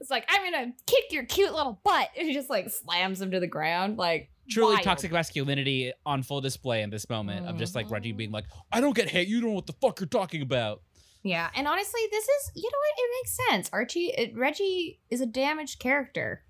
[0.00, 2.08] It's like, I'm gonna kick your cute little butt.
[2.18, 3.98] And he just like slams him to the ground.
[3.98, 4.84] Like Truly wild.
[4.84, 8.16] toxic masculinity on full display in this moment of just like Reggie Mm-hmm.
[8.18, 9.28] being like, "I don't get hate.
[9.28, 10.82] You don't know what the fuck you're talking about."
[11.22, 13.04] Yeah, and honestly, this is you know what?
[13.04, 13.70] It makes sense.
[13.72, 16.44] Archie, it, Reggie is a damaged character,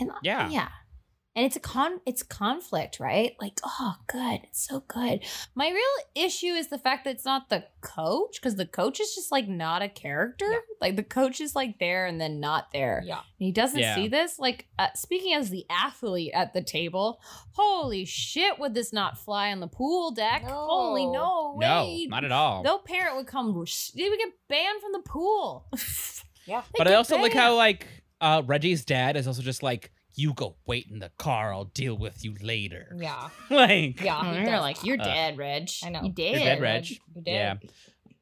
[0.00, 0.48] and Yeah.
[0.48, 0.68] yeah,
[1.36, 3.32] and it's a con, it's conflict, right?
[3.40, 5.24] Like, oh, good, it's so good.
[5.54, 9.14] My real issue is the fact that it's not the coach, because the coach is
[9.14, 10.46] just like not a character.
[10.48, 10.58] Yeah.
[10.80, 13.02] Like the coach is like there and then not there.
[13.04, 13.16] Yeah.
[13.18, 13.94] And he doesn't Yeah.
[13.94, 14.38] see this.
[14.38, 17.20] Like, uh, speaking as the athlete at the table,
[17.52, 20.44] holy shit, would this not fly on the pool deck?
[20.44, 22.06] Holy no, way.
[22.06, 22.62] No, not at all.
[22.62, 23.52] No parent would come.
[23.96, 25.66] They would get banned from the pool.
[26.46, 26.60] Yeah.
[26.60, 27.86] They but I get also like how like
[28.20, 31.52] uh Reggie's dad is also just like, "You go wait in the car.
[31.52, 33.28] I'll deal with you later." Yeah.
[33.50, 34.32] like, Yeah.
[34.32, 35.70] He you're like, you're Uh, dead, Reg.
[35.82, 36.02] I know.
[36.02, 36.30] You dead.
[36.32, 36.90] You're dead, Reg.
[36.90, 37.26] You did.
[37.26, 37.54] Yeah.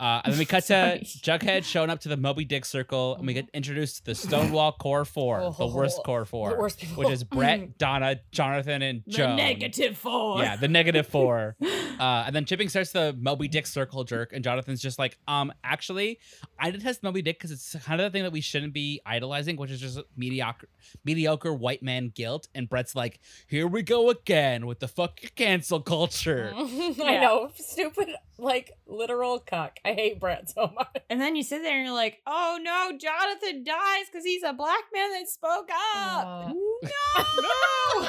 [0.03, 1.39] Uh, and then we cut to Sorry.
[1.39, 4.73] Jughead showing up to the Moby Dick Circle, and we get introduced to the Stonewall
[4.81, 9.29] Core Four, the worst Oh, Core Four, worst which is Brett, Donna, Jonathan, and Joe.
[9.29, 10.41] The negative four.
[10.43, 11.55] Yeah, the negative four.
[11.63, 15.53] uh, and then Chipping starts the Moby Dick circle jerk, and Jonathan's just like, um,
[15.63, 16.19] actually,
[16.59, 19.55] I detest Moby Dick because it's kind of the thing that we shouldn't be idolizing,
[19.57, 20.69] which is just mediocre,
[21.05, 22.49] mediocre white man guilt.
[22.57, 26.53] And Brett's like, here we go again with the fuck cancel culture.
[26.57, 27.51] I know.
[27.55, 29.79] Stupid, like, literal cuck.
[29.85, 30.97] I hate Brett so much.
[31.09, 34.53] And then you sit there and you're like, oh no, Jonathan dies because he's a
[34.53, 36.27] black man that spoke up.
[36.27, 36.59] Uh, no.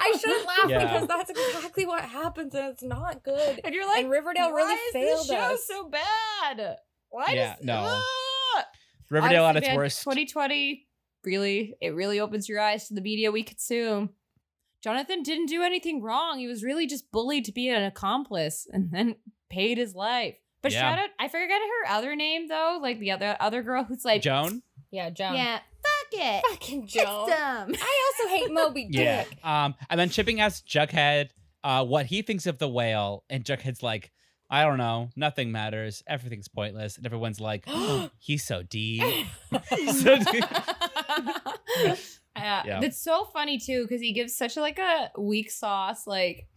[0.00, 0.84] I shouldn't laugh Yeah.
[0.84, 3.60] because that's exactly what happens and it's not good.
[3.64, 5.66] And you're like, and Riverdale really why is failed this show us.
[5.66, 6.76] so bad?
[7.08, 7.74] Why Yeah, does no.
[7.86, 8.64] Ah!
[9.10, 10.02] Riverdale at Honestly, its man, worst.
[10.04, 10.86] 2020
[11.24, 14.10] really it really opens your eyes to the media we consume.
[14.82, 16.38] Jonathan didn't do anything wrong.
[16.38, 19.16] He was really just bullied to be an accomplice and then
[19.50, 20.36] paid his life.
[20.62, 20.80] But Yeah.
[20.80, 24.22] shout out, I forget her other name though, like the other other girl who's like,
[24.22, 24.62] Joan?
[24.90, 25.34] Yeah, Joan.
[25.34, 27.28] yeah, fuck it, Fucking it's Joan.
[27.28, 27.74] dumb.
[27.80, 29.28] I also hate Moby Dick.
[29.42, 29.64] Yeah.
[29.64, 31.30] Um, and then Chipping asks Jughead
[31.64, 34.10] uh, what he thinks of the whale, and Jughead's like,
[34.50, 37.66] I don't know, nothing matters, everything's pointless, and everyone's like,
[38.18, 39.02] he's so deep.
[39.70, 40.44] He's so deep.
[42.36, 42.80] Uh, Yeah.
[42.82, 46.06] It's so funny too because he gives such a, like a weak sauce.
[46.06, 46.48] Like,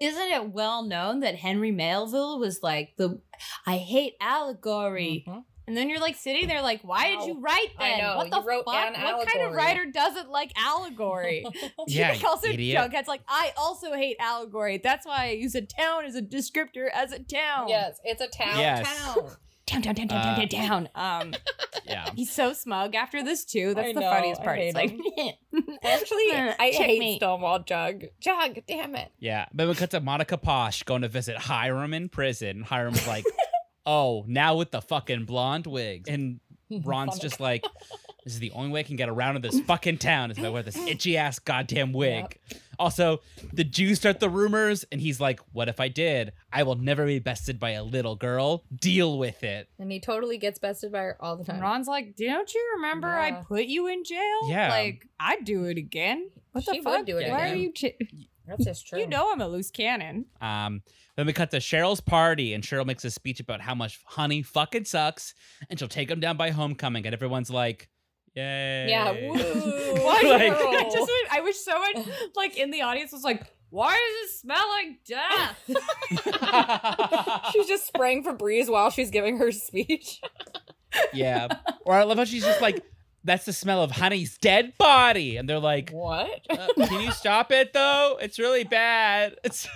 [0.00, 3.20] isn't it well known that Henry Melville was like the
[3.66, 5.44] I hate allegory, Mhm.
[5.66, 7.98] and then you're like sitting there like, why did you write I that?
[8.02, 8.74] know, What the you wrote fuck?
[8.96, 11.44] an What kind of writer doesn't like allegory?
[11.86, 12.90] Yeah, also idiot.
[12.92, 14.78] Jughead's like, I also hate allegory.
[14.78, 17.68] That's why I use a town as a descriptor as a town.
[17.68, 18.58] Yes, it's a town.
[18.58, 18.86] Yes.
[19.04, 19.30] Town.
[19.66, 21.22] Down, down, down, down, Uh, down, down, down.
[21.22, 21.34] Um,
[21.86, 22.10] Yeah.
[22.14, 23.72] he's so smug after this too.
[23.74, 24.58] That's I the know, funniest part.
[24.58, 24.92] hate It's like,
[25.84, 27.16] Actually, I hate Checkmate.
[27.16, 28.04] Stonewall Jug.
[28.20, 29.10] Jug, damn it.
[29.18, 29.46] Yeah.
[29.54, 32.62] Then we cut to Monica Posh going to visit Hiram in prison.
[32.62, 33.24] Hiram's like,
[33.86, 36.08] oh, now with the fucking blonde wig.
[36.08, 36.40] And
[36.70, 37.64] Ron's just like,
[38.24, 40.44] this is the only way I can get around in this fucking town is if
[40.44, 42.38] I wear this itchy ass goddamn wig.
[42.78, 43.20] Also,
[43.52, 46.32] the Jews start the rumors, and he's like, what if I did?
[46.52, 48.64] I will never be bested by a little girl.
[48.74, 49.68] Deal with it.
[49.78, 51.60] And he totally gets bested by her all the time.
[51.60, 54.48] Ron's like, don't you remember I put you in jail?
[54.48, 54.70] Yeah.
[54.70, 56.28] Like, I'd do it again.
[56.52, 57.06] What the She would fuck?
[57.06, 57.52] do it Why again.
[57.52, 57.72] are you?
[57.72, 57.94] Ch-
[58.48, 58.98] That's just true.
[58.98, 60.26] you know I'm a loose cannon.
[60.40, 60.82] Um,
[61.16, 64.42] then we cut to Cheryl's party, and Cheryl makes a speech about how much honey
[64.42, 65.34] fucking sucks,
[65.70, 67.88] and she'll take him down by homecoming, and everyone's like,
[68.34, 70.02] "Yay!" Yeah, woo.
[70.04, 70.20] Why?
[70.24, 72.04] Like- I just would- I wish someone
[72.36, 75.58] like in the audience was like, why does it smell like death?
[77.52, 80.20] she's just spraying Febreze while she's giving her speech.
[81.12, 81.48] yeah.
[81.84, 82.82] Or I love how she's just like,
[83.24, 86.40] "That's the smell of honey's dead body," and they're like, What?
[86.50, 88.16] uh, "Can you stop it though?
[88.20, 89.66] It's really bad." It's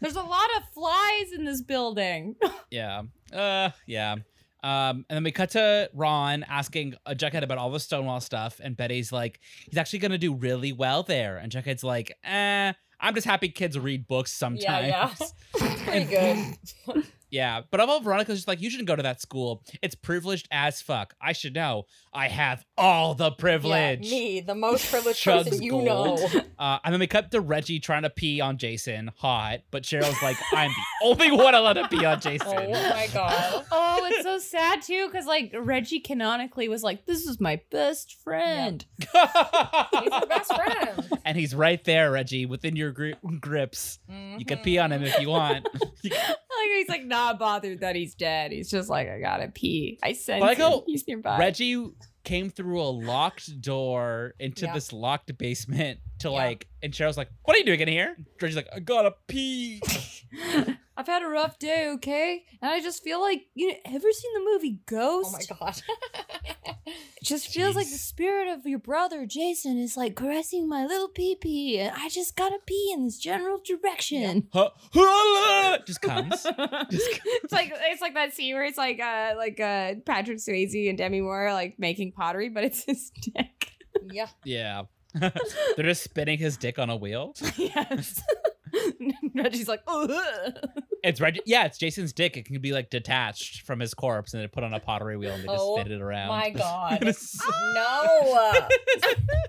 [0.00, 2.36] There's a lot of flies in this building.
[2.70, 4.16] yeah, uh, yeah.
[4.62, 8.60] Um, and then we cut to Ron asking uh, Jughead about all the Stonewall stuff,
[8.62, 13.14] and Betty's like, he's actually gonna do really well there, and Jughead's like, eh, I'm
[13.14, 14.62] just happy kids read books sometimes.
[14.62, 15.10] Yeah,
[15.58, 15.74] yeah.
[15.84, 17.04] Pretty good.
[17.32, 19.64] Yeah, but I'm all Veronica's just like, you shouldn't go to that school.
[19.80, 21.14] It's privileged as fuck.
[21.20, 21.86] I should know.
[22.12, 24.00] I have all the Yeah, privilege.
[24.10, 25.86] me, the most privileged Chugs person you gold.
[26.34, 26.40] know.
[26.58, 29.60] Uh, and then we cut to Reggie trying to pee on Jason, hot.
[29.70, 32.48] But Cheryl's like, I'm the only one allowed to pee on Jason.
[32.48, 33.64] Oh my god.
[33.72, 38.14] oh it's so sad too because like Reggie canonically was like, "This is my best
[38.22, 41.08] friend." He's our best friend.
[41.24, 43.98] and he's right there, Reggie, within your gri- grips.
[44.36, 45.66] You can pee on him if you want.
[45.74, 48.52] Like he's like not bothered that he's dead.
[48.52, 50.82] He's just like, "I gotta pee." I sense But I him.
[50.86, 51.38] he's nearby.
[51.38, 51.86] Reggie
[52.24, 54.74] came through a locked door into Yeah.
[54.74, 56.34] this locked basement to Yeah.
[56.34, 59.80] like, and Cheryl's like, "What are you doing in here?" Reggie's like, "I gotta pee."
[60.96, 62.44] I've had a rough day, okay?
[62.60, 65.50] And I just feel like you know, ever seen the movie Ghost?
[65.50, 65.82] Oh my god.
[66.84, 71.08] It just feels like the spirit of your brother Jason is like caressing my little
[71.08, 74.48] pee pee, and I just gotta pee in this general direction.
[74.52, 74.70] Huh?
[74.92, 75.78] Huh?
[75.86, 76.44] Just comes.
[76.44, 80.98] it's like it's like that scene where it's like uh like uh Patrick Swayze and
[80.98, 83.72] Demi Moore like making pottery, but it's his dick.
[84.10, 84.26] yeah.
[84.44, 84.82] Yeah.
[85.14, 85.30] They're
[85.84, 87.34] just spinning his dick on a wheel.
[87.56, 88.20] yes.
[89.34, 90.10] Reggie's like, Ugh.
[91.04, 91.40] It's Reggie.
[91.46, 92.36] Yeah, it's Jason's dick.
[92.36, 95.32] It can be like detached from his corpse and then put on a pottery wheel
[95.32, 96.28] and they just Oh spin it around.
[96.28, 97.02] Oh my god.
[97.74, 98.52] No.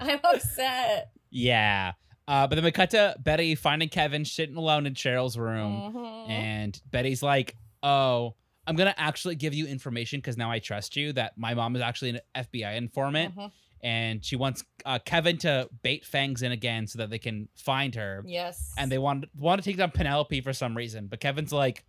[0.02, 1.12] I'm upset.
[1.30, 1.94] yeah.
[2.28, 5.92] Uh, but then we cut to Betty finding Kevin sitting alone in Cheryl's room.
[5.94, 6.30] Mhm.
[6.30, 11.12] And Betty's like, "Oh, I'm gonna actually give you information because now I trust you.
[11.14, 13.52] That my mom is actually an FBI informant, Mhm.
[13.84, 17.94] And she wants uh, Kevin to bait Fangs in again so that they can find
[17.96, 18.24] her.
[18.26, 18.74] Yes.
[18.78, 21.84] And they want want to take down Penelope for some reason, but Kevin's like,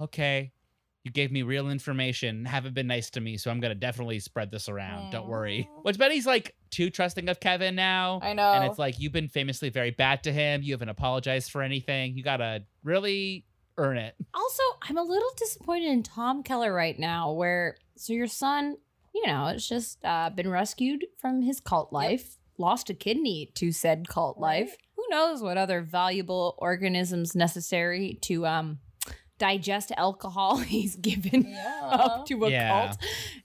[0.00, 0.52] "Okay,
[1.02, 4.50] you gave me real information, haven't been nice to me, so I'm gonna definitely spread
[4.50, 5.10] this around.
[5.10, 8.20] Don't worry." Which Betty's like too trusting of Kevin now.
[8.22, 8.52] I know.
[8.52, 10.62] And it's like you've been famously very bad to him.
[10.62, 12.16] You haven't apologized for anything.
[12.16, 13.46] You gotta really
[13.78, 14.14] earn it.
[14.34, 18.76] Also, I'm a little disappointed in Tom Keller right now, where so your son,
[19.14, 23.72] you know, it's just uh, been rescued from his cult life, lost a kidney to
[23.72, 24.60] said cult Right.
[24.62, 24.76] life.
[24.96, 28.78] Who knows what other valuable organisms necessary to um
[29.38, 31.80] digest alcohol he's given yeah.
[31.90, 32.86] up to a Yeah.
[32.88, 32.98] cult,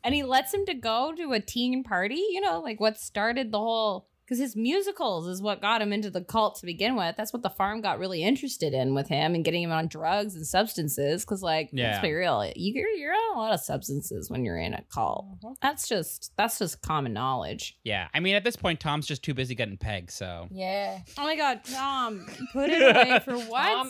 [0.03, 2.21] and he lets him to go to a teen party.
[2.31, 4.09] You know, like what started the whole.
[4.25, 7.15] Because his musicals is what got him into the cult to begin with.
[7.15, 10.33] That's what the farm got really interested in with him and getting him on drugs
[10.33, 11.23] and substances.
[11.23, 11.91] Because, like, Yeah.
[11.91, 14.81] let's be real, you, you're, you're on a lot of substances when you're in a
[14.91, 15.25] cult.
[15.43, 15.55] Mhm.
[15.61, 17.77] That's just that's just common knowledge.
[17.83, 18.07] Yeah.
[18.15, 20.09] I mean, at this point, Tom's just too busy getting pegged.
[20.09, 20.99] So Yeah.
[21.19, 23.89] Oh my God, Tom, put it away for one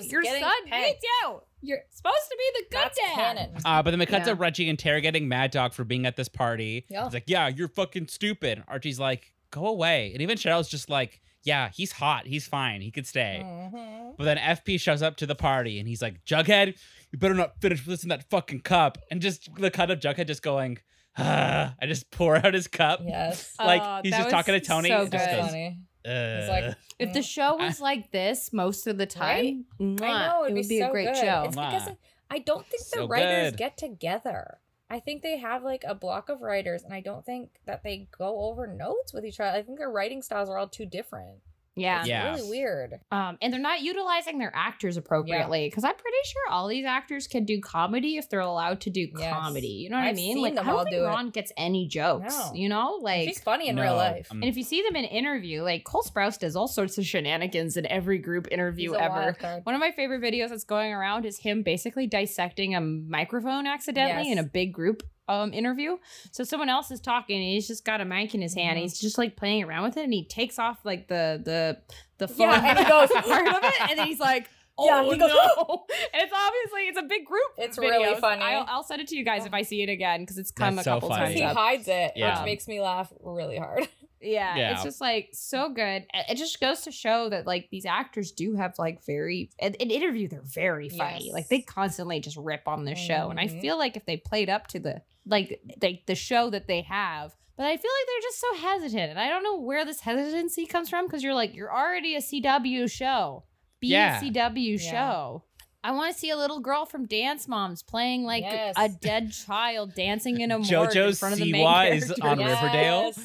[0.00, 0.10] sec.
[0.10, 0.74] Your son pegged.
[0.74, 1.40] hates you.
[1.62, 3.14] You're supposed to be the good That's dad.
[3.14, 3.50] canon.
[3.64, 4.36] Uh, but then we cut to Yeah.
[4.38, 6.86] Reggie interrogating Mad Dog for being at this party.
[6.88, 7.04] Yeah.
[7.04, 11.20] He's like, "Yeah, you're fucking stupid." Archie's like, "Go away," and even Cheryl's just like,
[11.42, 12.26] "Yeah, he's hot.
[12.26, 12.80] He's fine.
[12.82, 14.16] He could stay." Mhm.
[14.18, 16.76] But then FP shows up to the party and he's like, "Jughead,
[17.12, 20.26] you better not finish this in that fucking cup." And just the cut of Jughead
[20.26, 20.78] just going,
[21.18, 23.00] ah, I just pour out his cup.
[23.04, 23.54] Yes.
[23.58, 24.88] Like Oh, he's just talking to Toni.
[24.90, 25.36] so just good.
[25.40, 25.78] goes, funny.
[26.04, 30.42] "Ugh." like, If the show was like this most of the time, mwah, I know
[30.44, 31.16] it it'd be, be, so a great good.
[31.16, 31.42] show.
[31.46, 31.96] It's because Mwah.
[32.30, 33.56] I don't think So the writers good.
[33.58, 34.58] get together.
[34.88, 38.08] I think they have like a block of writers, and I don't think that they
[38.16, 39.58] go over notes with each other.
[39.58, 41.38] I think their writing styles are all too different.
[41.76, 42.00] Yeah.
[42.00, 42.34] It's Yeah.
[42.34, 42.94] really weird.
[43.10, 47.26] Um, and they're not utilizing their actors appropriately because I'm pretty sure all these actors
[47.26, 49.32] can do comedy if they're allowed to do Yes.
[49.32, 49.66] comedy.
[49.68, 50.34] You know what I I've mean?
[50.36, 51.08] seen Like, them I don't all think do it.
[51.08, 52.34] Ron gets any jokes.
[52.34, 52.50] No.
[52.54, 53.28] You know, like.
[53.28, 54.28] She's funny in No, real life.
[54.30, 57.04] um, and if you see them in interview, like Cole Sprouse does all sorts of
[57.04, 59.36] shenanigans in every group interview ever.
[59.64, 64.32] One of my favorite videos that's going around is him basically dissecting a microphone accidentally
[64.32, 65.96] in a big group um interview.
[66.32, 68.78] So someone else is talking and he's just got a mic in his hand.
[68.78, 68.82] Mhm.
[68.82, 71.78] He's just like playing around with it and he takes off like the the
[72.18, 74.48] the Yeah, phone and he goes, part of it and then he's like
[74.78, 75.86] Oh Yeah, he goes, no!
[76.12, 77.40] and it's obviously it's a big group.
[77.56, 78.42] It's video, really funny.
[78.42, 80.76] I'll, I'll send it to you guys if I see it again because it's come
[80.76, 81.24] That's a couple funny.
[81.24, 81.34] times.
[81.34, 81.56] he up.
[81.56, 82.38] hides it, Yeah.
[82.40, 83.88] which makes me laugh really hard.
[84.20, 84.72] Yeah, Yeah.
[84.72, 86.04] it's just like so good.
[86.12, 89.72] It it just goes to show that like these actors do have like very in,
[89.74, 91.26] in interview they're very funny.
[91.26, 91.32] Yes.
[91.34, 93.60] Like they constantly just rip on the show, and I Mhm.
[93.62, 97.34] feel like if they played up to the like they, the show that they have.
[97.56, 100.66] But I feel like they're just so hesitant, and I don't know where this hesitancy
[100.66, 103.44] comes from because you're like you're already a CW show,
[103.80, 104.18] be Yeah.
[104.18, 104.90] a CW Yeah.
[104.90, 105.44] show.
[105.84, 108.74] I want to see a little girl from Dance Moms playing like Yes.
[108.76, 112.40] a dead child dancing in a morgue in front of the main Siwa is on
[112.40, 112.62] Yes.
[112.62, 113.12] Riverdale.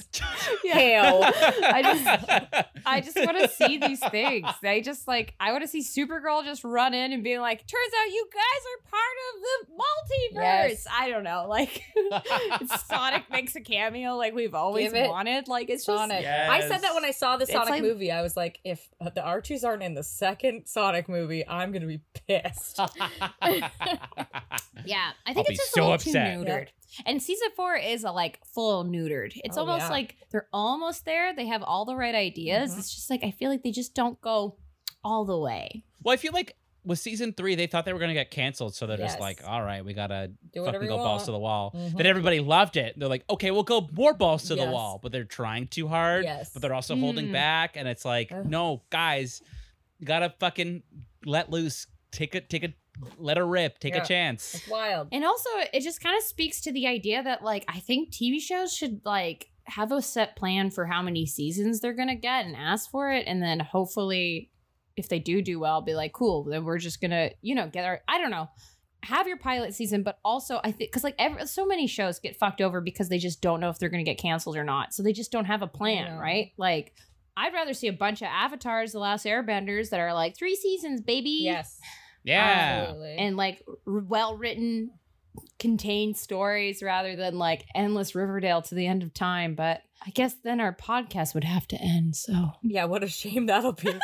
[0.63, 1.31] Yeah.
[1.63, 1.81] I
[2.63, 4.47] just I just want to see these things.
[4.61, 7.93] They just like I want to see Supergirl just run in and be like, "Turns
[8.01, 9.83] out you guys are part of the
[10.37, 10.87] multiverse." Yes.
[10.91, 11.81] I don't know, like
[12.87, 15.47] Sonic makes a cameo like we've always it wanted.
[15.47, 16.25] Like it's just Sonic.
[16.25, 18.11] I said that when I saw the Sonic like- movie.
[18.11, 21.87] I was like, if uh, the Archies aren't in the second Sonic movie, I'm gonna
[21.87, 22.50] be pissed.
[24.85, 25.11] yeah.
[25.25, 26.35] I I'll think it's just so a little upset.
[26.37, 26.67] too neutered.
[27.05, 29.31] And season four is a like full neutered.
[29.43, 29.89] It's Oh, almost yeah.
[29.89, 31.33] like they're almost there.
[31.35, 32.73] They have all the right ideas.
[32.75, 32.79] Mhm.
[32.79, 34.57] It's just like I feel like they just don't go
[35.03, 35.83] all the way.
[36.03, 38.87] Well, I feel like with season three, they thought they were gonna get canceled, so
[38.87, 41.71] they're just like, all right, we gotta Do fucking you go balls to the wall.
[41.77, 41.95] Mhm.
[41.95, 42.97] Then everybody loved it.
[42.97, 46.23] They're like, okay, we'll go more balls to the wall, but they're trying too hard.
[46.23, 46.49] Yes.
[46.51, 47.33] But they're also holding Mm.
[47.33, 48.45] back, and it's like, Ugh.
[48.49, 49.43] no, guys,
[49.99, 50.81] you gotta fucking
[51.23, 51.85] let loose.
[52.11, 52.73] Take a take a
[53.17, 53.79] let her rip.
[53.79, 54.03] Take Yeah.
[54.03, 54.55] a chance.
[54.55, 55.07] It's wild.
[55.11, 58.39] And also, it just kind of speaks to the idea that, like, I think TV
[58.39, 62.45] shows should, like, have a set plan for how many seasons they're going to get
[62.45, 63.25] and ask for it.
[63.27, 64.51] And then hopefully,
[64.97, 67.67] if they do do well, be like, cool, then we're just going to, you know,
[67.67, 68.49] get our, I don't know,
[69.03, 70.03] have your pilot season.
[70.03, 73.19] But also, I think, because, like, every, so many shows get fucked over because they
[73.19, 74.93] just don't know if they're going to get canceled or not.
[74.93, 76.21] So they just don't have a plan, know.
[76.21, 76.51] right?
[76.57, 76.93] Like,
[77.41, 81.01] I'd rather see a bunch of avatars, The Last Airbenders, that are like three seasons,
[81.01, 81.79] baby Yes.
[82.23, 82.83] Yeah.
[82.83, 83.15] Absolutely.
[83.17, 84.91] and like r- well written
[85.59, 90.33] contained stories rather than like endless riverdale to the end of time but i guess
[90.43, 93.93] then our podcast would have to end so yeah, what a shame that'll be.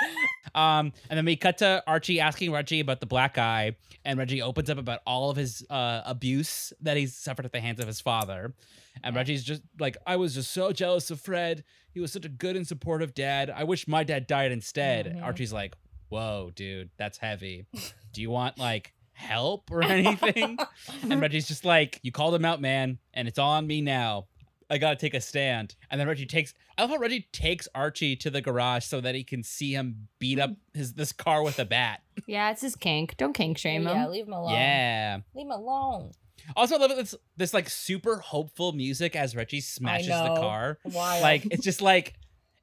[0.55, 3.75] Um, and then we cut to Archie asking Reggie about the black eye,
[4.05, 7.59] and Reggie opens up about all of his uh, abuse that he's suffered at the
[7.59, 8.55] hands of his father.
[9.03, 11.63] And Reggie's just like, I was just so jealous of Fred.
[11.91, 13.51] He was such a good and supportive dad.
[13.53, 15.05] I wish my dad died instead.
[15.07, 15.21] Mhm.
[15.21, 15.75] Archie's like,
[16.09, 17.65] Whoa, dude, that's heavy.
[18.13, 20.57] Do you want like help or anything?
[21.03, 24.27] and Reggie's just like, You called him out, man, and it's all on me now.
[24.69, 25.75] I gotta take a stand.
[25.89, 29.15] And then Reggie takes I love how Reggie takes Archie to the garage so that
[29.15, 32.01] he can see him beat up his this car with a bat.
[32.27, 34.53] yeah it's his kink don't kink shame yeah, him leave him alone.
[34.53, 35.19] Yeah.
[35.33, 36.11] Leave him alone.
[36.55, 40.77] Also I love this this like super hopeful music as Reggie smashes the car.
[40.83, 41.21] Wild.
[41.21, 42.15] Like it's just like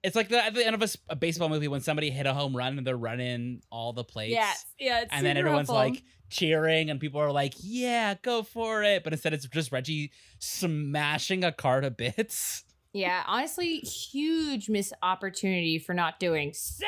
[0.02, 2.54] it's like the, at the end of a baseball movie when somebody hit a home
[2.54, 4.32] run and they're running all the plates.
[4.32, 5.76] yes yeah it's and then everyone's hopeful.
[5.92, 6.02] like
[6.34, 11.44] cheering and people are like, "Yeah, go for it!" But instead, it's just Reggie smashing
[11.44, 12.64] a car to bits.
[12.96, 16.86] yeah honestly huge missed opportunity for not doing sail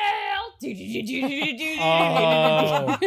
[1.81, 2.97] Oh.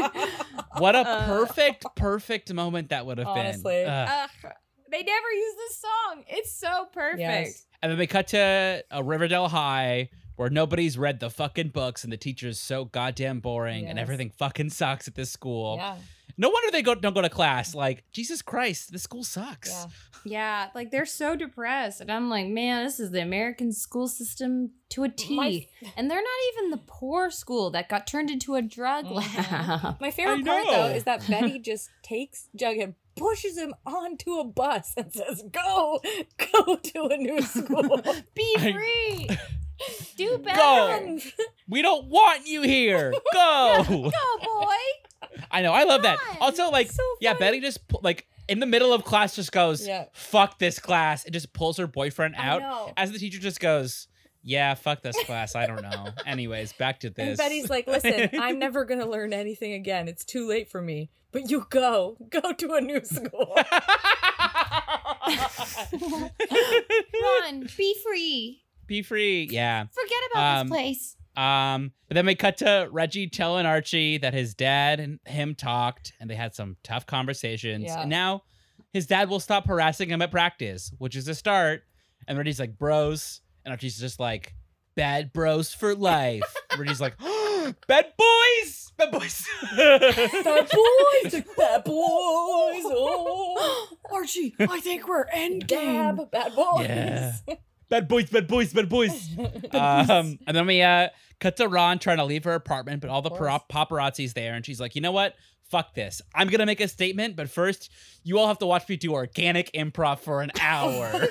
[0.79, 3.73] What a Uh, perfect, perfect moment that would have Honestly.
[3.85, 3.89] been.
[3.89, 4.31] Ugh.
[4.45, 4.53] Ugh,
[4.91, 7.67] they never use this song it's so perfect Yes.
[7.83, 10.11] And then they cut to a Riverdale High
[10.41, 14.71] where nobody's read the fucking books and the teacher's so goddamn boring and everything fucking
[14.71, 15.77] sucks at this school.
[15.77, 15.97] Yeah.
[16.39, 17.75] No wonder they go don't go to class.
[17.75, 19.69] Like Jesus Christ, this school sucks.
[19.71, 19.85] Yeah.
[20.23, 22.03] Yeah, like they're so depressed.
[22.03, 25.35] And I'm like, man, this is the American school system to a T.
[25.35, 25.67] My-
[25.97, 29.15] and they're not even the poor school that got turned into a drug Mhm.
[29.15, 29.99] lab.
[29.99, 34.45] My favorite part though is that Betty just takes Jughead, and pushes him onto a
[34.45, 36.01] bus, and says, "Go,
[36.53, 38.03] go to a new school."
[38.35, 39.29] Be I- free.
[40.29, 40.57] Do better.
[40.57, 41.19] Go.
[41.69, 43.13] We don't want you here.
[43.33, 43.85] Go.
[43.89, 44.75] Go, boy.
[45.51, 45.73] I know.
[45.73, 46.19] I love that.
[46.19, 46.37] Come.
[46.41, 47.41] Also, like, So yeah, funny.
[47.41, 50.07] Betty just pu- like in the middle of class just goes, Yeah.
[50.13, 52.93] "Fuck this class." It just pulls her boyfriend I out know.
[52.97, 54.09] as the teacher just goes,
[54.43, 55.55] "Yeah, fuck this class.
[55.55, 57.39] I don't know." Anyways, back to And this.
[57.39, 60.09] Betty's like, "Listen, I'm never gonna learn anything again.
[60.09, 61.11] It's too late for me.
[61.33, 63.57] But you go, go to a new school."
[67.43, 67.69] Run.
[67.77, 68.63] Be free.
[68.91, 69.47] Be free.
[69.49, 69.85] Yeah.
[69.85, 71.17] Forget about Um, this place.
[71.37, 76.13] Um, but then we cut to Reggie telling Archie that his dad and him talked
[76.19, 77.85] and they had some tough conversations.
[77.85, 78.01] Yeah.
[78.01, 78.43] And now
[78.93, 81.85] his dad will stop harassing him at practice, which is a start.
[82.27, 83.43] And Reggie's like, bros.
[83.65, 84.55] And Archie's just like,
[84.97, 86.43] bad bros for life.
[86.77, 87.15] Reggie's like,
[87.87, 88.93] bad boys!
[88.97, 89.47] Bad boys!
[89.77, 92.83] bad boys, bad boys.
[92.93, 95.67] Oh, Archie, I think we're endgame.
[95.69, 96.87] dab, bad boys.
[96.89, 97.33] Yeah.
[97.91, 99.29] Bad boys, bad boys, bad boys.
[99.73, 101.09] um, and then we uh,
[101.41, 103.51] cut to Ron trying to leave her apartment, but all the course.
[103.69, 105.35] pap- paparazzi's there, and she's like, you know what?
[105.69, 106.23] Fuck this.
[106.35, 107.91] I'm gonna make a statement, but first,
[108.25, 111.13] you all have to watch me do organic improv for an hour.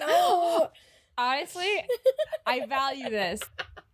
[0.00, 0.68] no,
[1.16, 1.84] Honestly,
[2.46, 3.40] I value this.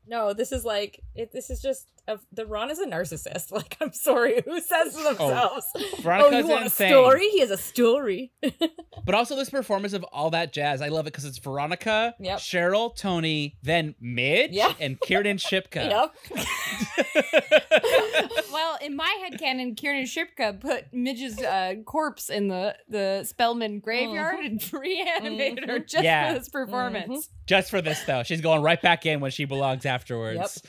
[0.07, 0.33] no.
[0.33, 3.51] This is like it, this is just a, the Ron is a narcissist.
[3.61, 5.67] Like I'm sorry, who says to oh, themselves?
[5.75, 6.87] Oh, Veronica's you want insane.
[6.89, 7.29] a story?
[7.31, 8.33] He has a story.
[9.03, 12.39] But also this performance of all that jazz, I love it because it's Veronica, Yep.
[12.39, 14.75] Cheryl, Toni, then Midge, Yeah.
[14.79, 15.89] and Kiernan Shipka.
[15.89, 16.15] Yep.
[18.53, 23.81] well, in my head canon, Kiernan Shipka put Midge's uh, corpse in the, the Spellman
[23.81, 24.47] graveyard mm-hmm.
[24.47, 25.87] and reanimated her mm-hmm.
[25.87, 26.33] just Yeah.
[26.33, 27.27] for this performance.
[27.27, 27.35] Mm-hmm.
[27.47, 30.63] Just for this though, she's going right back in when she belongs afterwards.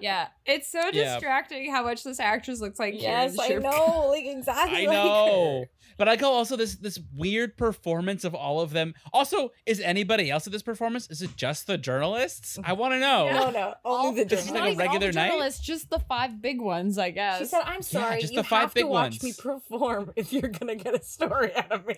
[0.00, 1.14] Yeah, it's so Yeah.
[1.14, 3.62] distracting how much this actress looks like Yes, I Shipka.
[3.62, 4.08] know.
[4.08, 4.86] Like exactly.
[4.86, 5.60] I like know.
[5.62, 5.66] her.
[5.98, 8.94] But I go also this this weird performance of all of them.
[9.12, 11.10] Also, is anybody else at this performance?
[11.10, 12.56] Is it just the journalists?
[12.62, 13.28] I want to know.
[13.32, 15.58] No, no, only the This is like a Not even all the regular night?
[15.60, 17.40] just the five big ones, I guess.
[17.40, 20.12] She said, "I'm sorry, just you the five have big to watch ones." me perform
[20.14, 21.96] if you're gonna get a story out of me.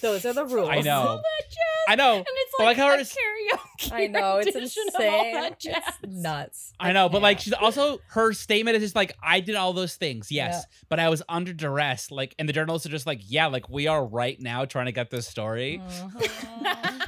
[0.00, 1.00] Those are the rules." I know.
[1.00, 1.84] All that jazz.
[1.88, 2.16] I know.
[2.16, 3.92] And it's like, like how a karaoke.
[3.92, 5.34] I know it's rendition of all insane.
[5.34, 5.82] that jazz.
[6.02, 6.72] It's nuts.
[6.80, 9.96] I know, but like she's also her statement is just like I did all those
[9.96, 12.10] things, yes, but I was under duress.
[12.10, 14.92] Like, and the journalists are just like, yeah, like we are right now trying to
[14.92, 15.80] get this story.
[15.84, 17.02] Mhm.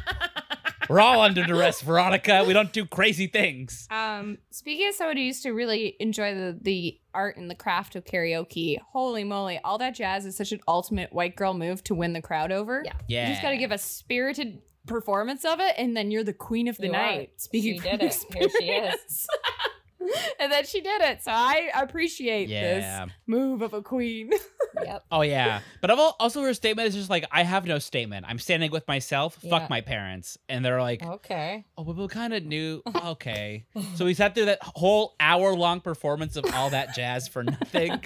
[0.88, 2.44] We're all under duress, Veronica.
[2.46, 3.86] We don't do crazy things.
[3.90, 7.94] Um, speaking of someone who used to really enjoy the the art and the craft
[7.94, 11.94] of karaoke, holy moly, all that jazz is such an ultimate white girl move to
[11.94, 12.82] win the crowd over.
[12.86, 12.92] Yeah.
[13.06, 16.32] Yeah, You just got to give a spirited performance of it, and then you're the
[16.32, 16.96] queen of the You are.
[16.96, 17.32] night.
[17.36, 18.24] Speaking She from did it.
[18.34, 19.26] Here she is.
[20.08, 20.34] experience.
[20.40, 21.22] and then she did it.
[21.22, 23.04] So I appreciate Yeah.
[23.06, 24.30] this move of a queen.
[24.84, 25.04] yep.
[25.10, 28.26] Oh yeah, but I've also her statement is just like I have no statement.
[28.28, 29.38] I'm standing with myself.
[29.42, 29.50] Yeah.
[29.58, 31.64] Fuck my parents, and they're like, Okay.
[31.76, 32.82] oh, well, we kind of knew.
[33.08, 37.42] Okay, so we sat through that whole hour long performance of all that jazz for
[37.44, 38.00] nothing.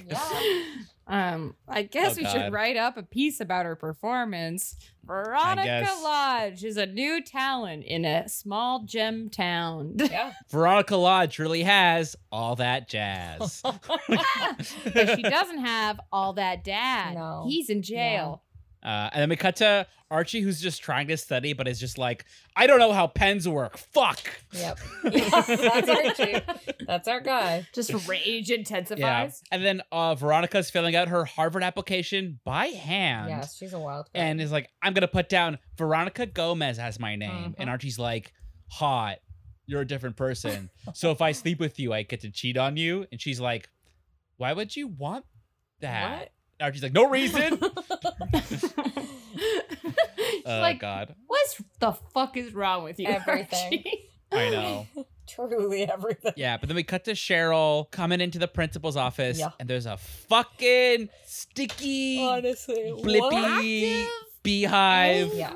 [1.05, 2.31] Um, I guess Oh, we God.
[2.31, 4.77] should write up a piece about her performance.
[5.05, 5.85] Veronica.
[6.01, 9.97] Lodge is a new talent in a small gem town.
[9.99, 10.31] Yeah.
[10.49, 13.61] Veronica Lodge really has all that jazz.
[13.63, 17.15] but she doesn't have all that dad.
[17.15, 17.45] No.
[17.47, 18.41] He's in jail.
[18.83, 21.97] Uh, and then we cut to Archie, who's just trying to study, but is just
[21.97, 22.25] like,
[22.55, 23.77] I don't know how pens work.
[23.77, 24.21] Fuck.
[24.51, 24.77] Yep.
[25.03, 26.41] That's Archie.
[26.85, 27.65] That's our guy.
[27.73, 29.41] Just rage intensifies.
[29.49, 29.55] Yeah.
[29.55, 33.29] And then uh, Veronica's filling out her Harvard application by hand.
[33.29, 34.21] Yes, she's a wild card.
[34.23, 37.55] And is like, I'm going to put down Veronica Gomez as my name.
[37.57, 37.71] And Mhm.
[37.71, 38.33] Archie's like,
[38.67, 39.17] hot.
[39.65, 40.69] You're a different person.
[40.93, 43.05] so if I sleep with you, I get to cheat on you.
[43.13, 43.69] And she's like,
[44.35, 45.23] why would you want
[45.79, 46.19] that?
[46.19, 46.29] What?
[46.63, 47.59] Archie's like, no reason.
[48.33, 48.63] She's
[50.45, 51.15] oh, like, God.
[51.27, 51.41] what
[51.79, 53.07] the fuck is wrong with you?
[53.09, 53.83] Everything.
[53.83, 54.87] Archie?" I know.
[55.27, 56.33] Truly everything.
[56.35, 59.51] Yeah, but then we cut to Cheryl coming into the principal's office, Yeah.
[59.59, 62.93] and there's a fucking sticky, Honestly.
[62.97, 64.05] blippy
[64.41, 65.53] beehive, Yeah.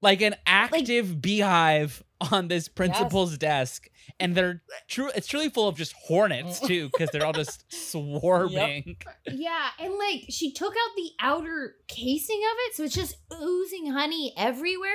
[0.00, 2.02] like an active beehive
[2.32, 3.88] on this principal's desk,
[4.18, 5.10] and they're true.
[5.14, 8.96] It's truly full of just hornets too, because they're all just swarming.
[9.26, 13.90] Yeah, and like she took out the outer casing of it, so it's just oozing
[13.92, 14.90] honey everywhere.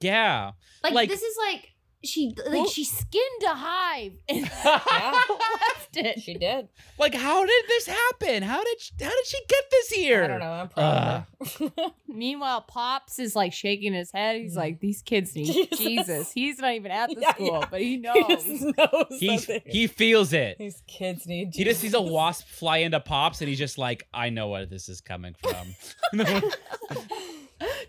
[0.00, 0.52] Yeah,
[0.82, 1.68] Like, Like- this is like
[2.04, 4.12] she like Well- she skinned a hive.
[4.28, 6.20] and left it.
[6.20, 6.68] She did.
[6.98, 8.42] like how did this happen?
[8.42, 10.24] How did she, how did she get this here?
[10.24, 10.50] I don't know.
[10.52, 11.92] I'm proud of her.
[12.08, 14.36] Meanwhile, Pops is like shaking his head.
[14.40, 15.78] He's like, "These kids need Jesus.
[15.78, 17.66] Jesus." He's not even at the Yeah, school, yeah.
[17.70, 18.44] but he He knows.
[18.44, 19.36] just knows He
[19.66, 20.58] he feels it.
[20.58, 21.46] These kids need.
[21.52, 21.56] Jesus.
[21.58, 24.66] He just sees a wasp fly into Pops, and he's just like, I know where
[24.66, 25.74] this is coming from.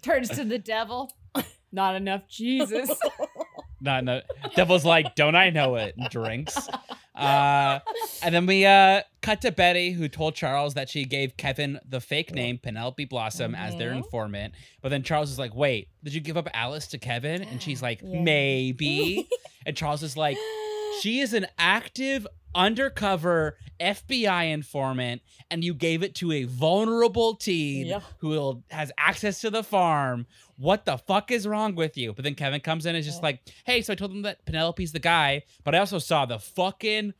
[0.01, 1.11] Turns to the devil.
[1.72, 2.91] Not enough Jesus.
[3.84, 4.21] Not no.
[4.55, 5.95] Devil's like, don't I know it?
[5.97, 6.57] And drinks.
[7.13, 7.79] Uh,
[8.23, 11.99] and then we uh cut to Betty, who told Charles that she gave Kevin the
[11.99, 13.97] fake name Penelope Blossom as their Mhm.
[13.97, 14.53] informant.
[14.81, 17.43] But then Charles is like, wait, did you give up Alice to Kevin?
[17.43, 18.21] And she's like, Yeah.
[18.21, 19.27] maybe.
[19.65, 20.38] and Charles is like,
[21.01, 22.25] she is an active
[22.55, 27.99] undercover FBI informant, and you gave it to a vulnerable teen Yeah.
[28.19, 30.25] who will, has access to the farm.
[30.57, 32.13] What the fuck is wrong with you?
[32.13, 33.23] But then Kevin comes in and is just Yeah.
[33.27, 36.39] like, hey, so I told them that Penelope's the guy, but I also saw the
[36.39, 37.13] fucking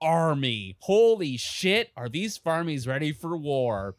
[0.00, 0.76] army.
[0.80, 3.96] Holy shit, are these farmies ready for war?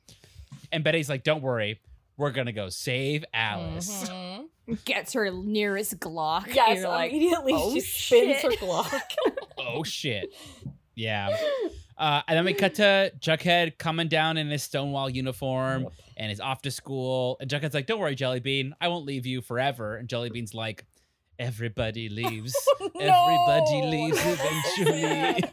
[0.71, 1.79] And Betty's like, don't worry,
[2.17, 4.07] we're gonna go save Alice.
[4.09, 4.45] Mhm.
[4.85, 6.53] Gets her nearest Glock.
[6.53, 8.49] Yes, You're like, immediately "Oh, she spins her.
[8.51, 9.01] Glock.
[9.57, 10.33] oh shit.
[10.95, 11.35] Yeah.
[11.97, 15.87] Uh, and then we cut to Jughead coming down in his Stonewall uniform
[16.17, 17.37] and is off to school.
[17.39, 19.95] And Jughead's like, Don't worry, Jellybean, I won't leave you forever.
[19.95, 20.83] And Jellybean's like,
[21.39, 22.53] Everybody leaves.
[22.99, 23.89] Everybody No.
[23.89, 25.43] leaves eventually.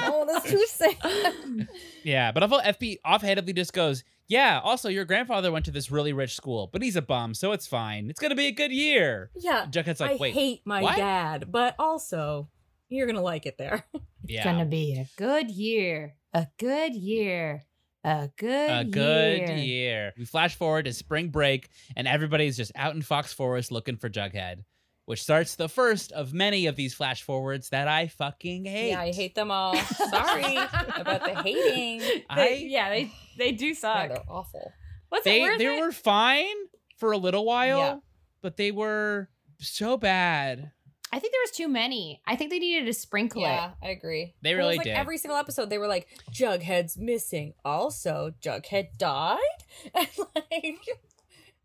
[0.00, 1.68] no, that's too sad.
[2.02, 6.14] yeah, but I'll FP offhandedly just goes, Yeah, also your grandfather went to this really
[6.14, 8.08] rich school, but he's a bum, so it's fine.
[8.08, 9.30] It's gonna be a good year.
[9.36, 9.66] Yeah.
[9.70, 12.48] Jughead's like, I Wait, hate my what?" dad, but also
[12.94, 13.84] you're gonna like it there.
[14.26, 14.44] yeah.
[14.44, 16.14] Gonna be a good year.
[16.34, 17.62] A good year.
[18.04, 19.46] A good a year.
[19.46, 20.12] good year.
[20.18, 24.08] We flash forward to spring break, and everybody's just out in Fox Forest looking for
[24.10, 24.64] Jughead,
[25.04, 28.90] which starts the first of many of these flash forwards that I fucking hate.
[28.90, 29.76] Yeah, I hate them all.
[30.10, 30.56] Sorry
[30.96, 32.00] about the hating.
[32.00, 34.08] They, I yeah, they they do Yeah, suck.
[34.08, 34.72] they're awful.
[35.08, 35.80] What's they it worth they it?
[35.80, 36.56] were fine
[36.96, 37.96] for a little while, Yeah.
[38.42, 39.28] but they were
[39.60, 40.72] so bad.
[41.14, 42.22] I think there was too many.
[42.26, 43.86] I think they needed to sprinkle Yeah, it.
[43.86, 44.34] I agree.
[44.42, 44.96] They Well, it was really like did.
[44.96, 49.38] Every single episode, they were like, "Jughead's missing." Also, Jughead died.
[49.94, 50.78] And like,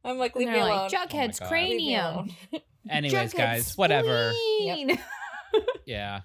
[0.03, 0.89] I'm like, leave And me they're alone.
[0.89, 1.51] like, Jughead's God.
[1.51, 2.29] Leave me cranium.
[2.89, 4.33] Anyways, Jughead's guys, whatever.
[4.33, 4.99] spleen.
[5.85, 6.21] Yeah.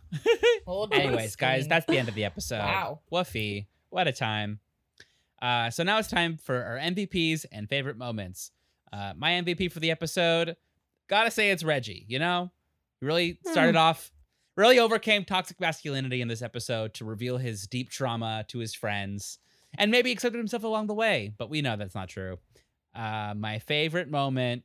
[0.91, 2.59] Anyways, guys, that's the end of the episode.
[2.59, 3.01] Wow.
[3.13, 3.67] Woofy.
[3.91, 4.59] What a time.
[5.41, 8.51] Uh, so now it's time for our MVPs and favorite moments.
[8.93, 10.57] Uh, my MVP for the episode,
[11.09, 12.05] gotta say it's Reggie.
[12.09, 12.51] You know,
[13.03, 14.13] he really started off,
[14.57, 19.39] really overcame toxic masculinity in this episode to reveal his deep trauma to his friends,
[19.77, 21.35] and maybe accepted himself along the way.
[21.37, 22.39] But we know that's not true.
[22.95, 24.63] Uh, my favorite moment,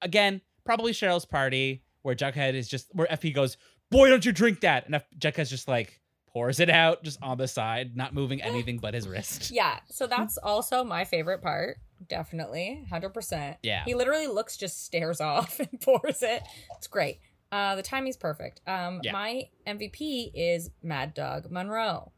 [0.00, 3.56] again, probably Cheryl's party, where Jughead is just where FP goes,
[3.90, 6.00] "Boy, don't you drink that," and F- Jughead's just like
[6.32, 9.50] pours it out just on the side, not moving anything but his wrist.
[9.50, 11.78] Yeah, so that's also my favorite part.
[12.08, 13.56] Definitely, hundred percent.
[13.64, 13.82] Yeah.
[13.84, 16.42] he literally looks, just stares off and pours it.
[16.76, 17.18] It's great.
[17.52, 18.60] Uh, the timing's perfect.
[18.66, 19.12] Um, Yeah.
[19.12, 22.10] my MVP is Mad Dog Monroe,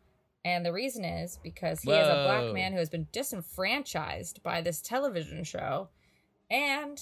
[0.44, 4.60] and the reason is because he is a black man who has been disenfranchised by
[4.60, 5.88] this television show,
[6.48, 7.00] and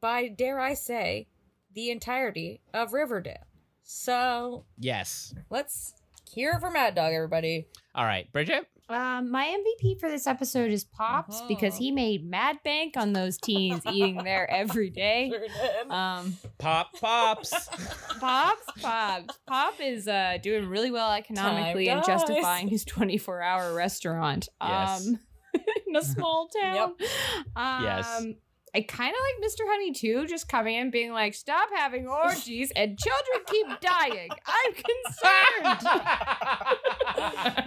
[0.00, 1.26] by dare I say,
[1.74, 3.46] the entirety of Riverdale.
[3.82, 5.34] So Yes.
[5.50, 5.94] let's
[6.30, 7.66] hear it for Mad Dog, everybody.
[7.94, 8.68] All right, Bridget.
[8.92, 11.78] Um, my MVP for this episode is Pops because Uh-huh.
[11.82, 15.32] he made mad bank on those teens eating there every day.
[15.52, 15.92] Sure.
[15.92, 17.50] Um, Pop pops.
[18.20, 24.48] Pops, Pops, Pop is uh, doing really well economically and justifying his 24 hour restaurant.
[24.62, 25.06] Yes.
[25.06, 25.18] Um,
[25.86, 26.94] in a small town.
[27.56, 28.24] Um, Yes.
[28.74, 29.60] I kind of like Mr.
[29.68, 34.30] Honey too, just coming in being like, stop having orgies and children keep dying.
[34.46, 35.88] I'm concerned.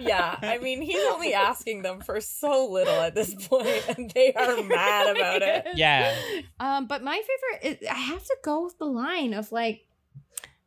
[0.00, 4.32] yeah, I mean, he's only asking them for so little at this point, and they
[4.32, 5.66] are mad about it.
[5.76, 6.12] yeah.
[6.58, 9.86] Um, but my favorite, is, I have to go with the line of like,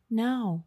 [0.09, 0.63] no,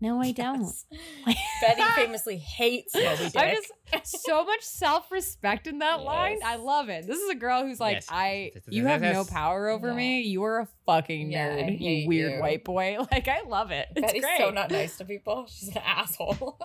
[0.00, 0.66] no, I don't.
[1.60, 3.36] Betty famously hates Moby Dick.
[3.36, 3.56] I
[3.92, 6.38] just so much self respect in that line.
[6.44, 7.06] I love it.
[7.06, 8.06] This is a girl who's like, Yes.
[8.10, 9.94] I, you have no power over Yeah.
[9.94, 10.20] me.
[10.22, 12.98] You are a fucking Yeah, nerd, you weird you." white boy.
[13.10, 13.88] Like, I love it.
[13.96, 14.38] It's Betty's great.
[14.38, 15.46] so not nice to people.
[15.50, 16.58] She's an asshole.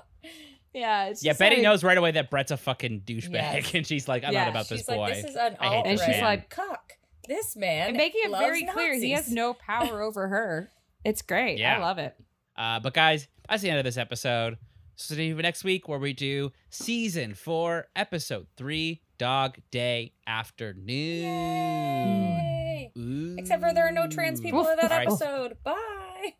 [0.74, 3.72] yeah, it's Yeah, just Betty like- knows right away that Brett's a fucking douchebag, Yes.
[3.74, 5.86] and she's like, "I'm Yeah, not about this She's boy." like, this is an alt
[5.88, 6.94] And she's like, cock.
[7.28, 10.70] This man and making it loves very clear he has no power over her.
[11.06, 11.58] It's great.
[11.58, 11.78] Yeah.
[11.78, 12.16] I love it.
[12.56, 14.58] Uh, but guys, that's the end of this episode.
[14.96, 20.86] So see you next week where we do season four, episode three, Dog Day Afternoon.
[21.24, 22.92] Yay.
[23.38, 25.08] Except for there are no trans people in that All right.
[25.08, 25.58] episode.
[25.64, 26.34] Bye.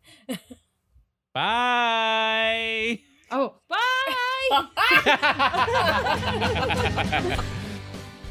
[1.34, 3.00] Bye.
[3.30, 3.80] Oh, bye.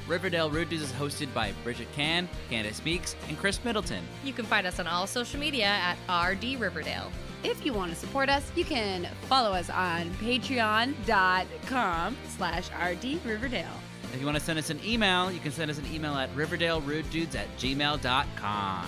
[0.07, 4.03] Riverdale Rude Dudes is hosted by Bridget Can, Candace Meeks, and Chris Middleton.
[4.23, 7.11] You can find us on all social media at RD Riverdale.
[7.43, 13.73] If you want to support us, you can follow us on patreon.com slash RD Riverdale.
[14.13, 16.33] If you want to send us an email, you can send us an email at
[16.35, 18.85] riverdalerudedudes at gmail.com.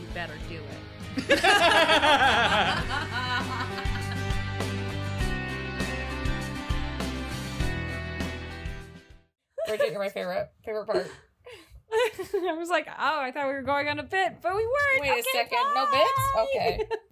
[0.00, 0.60] You better do
[1.16, 1.40] it.
[9.78, 11.10] You're my favorite favorite part.
[11.92, 15.00] I was like, oh, I thought we were going on a bit, but we weren't.
[15.00, 15.58] Wait a Okay, second.
[15.74, 16.48] No bits?
[16.54, 16.86] Okay.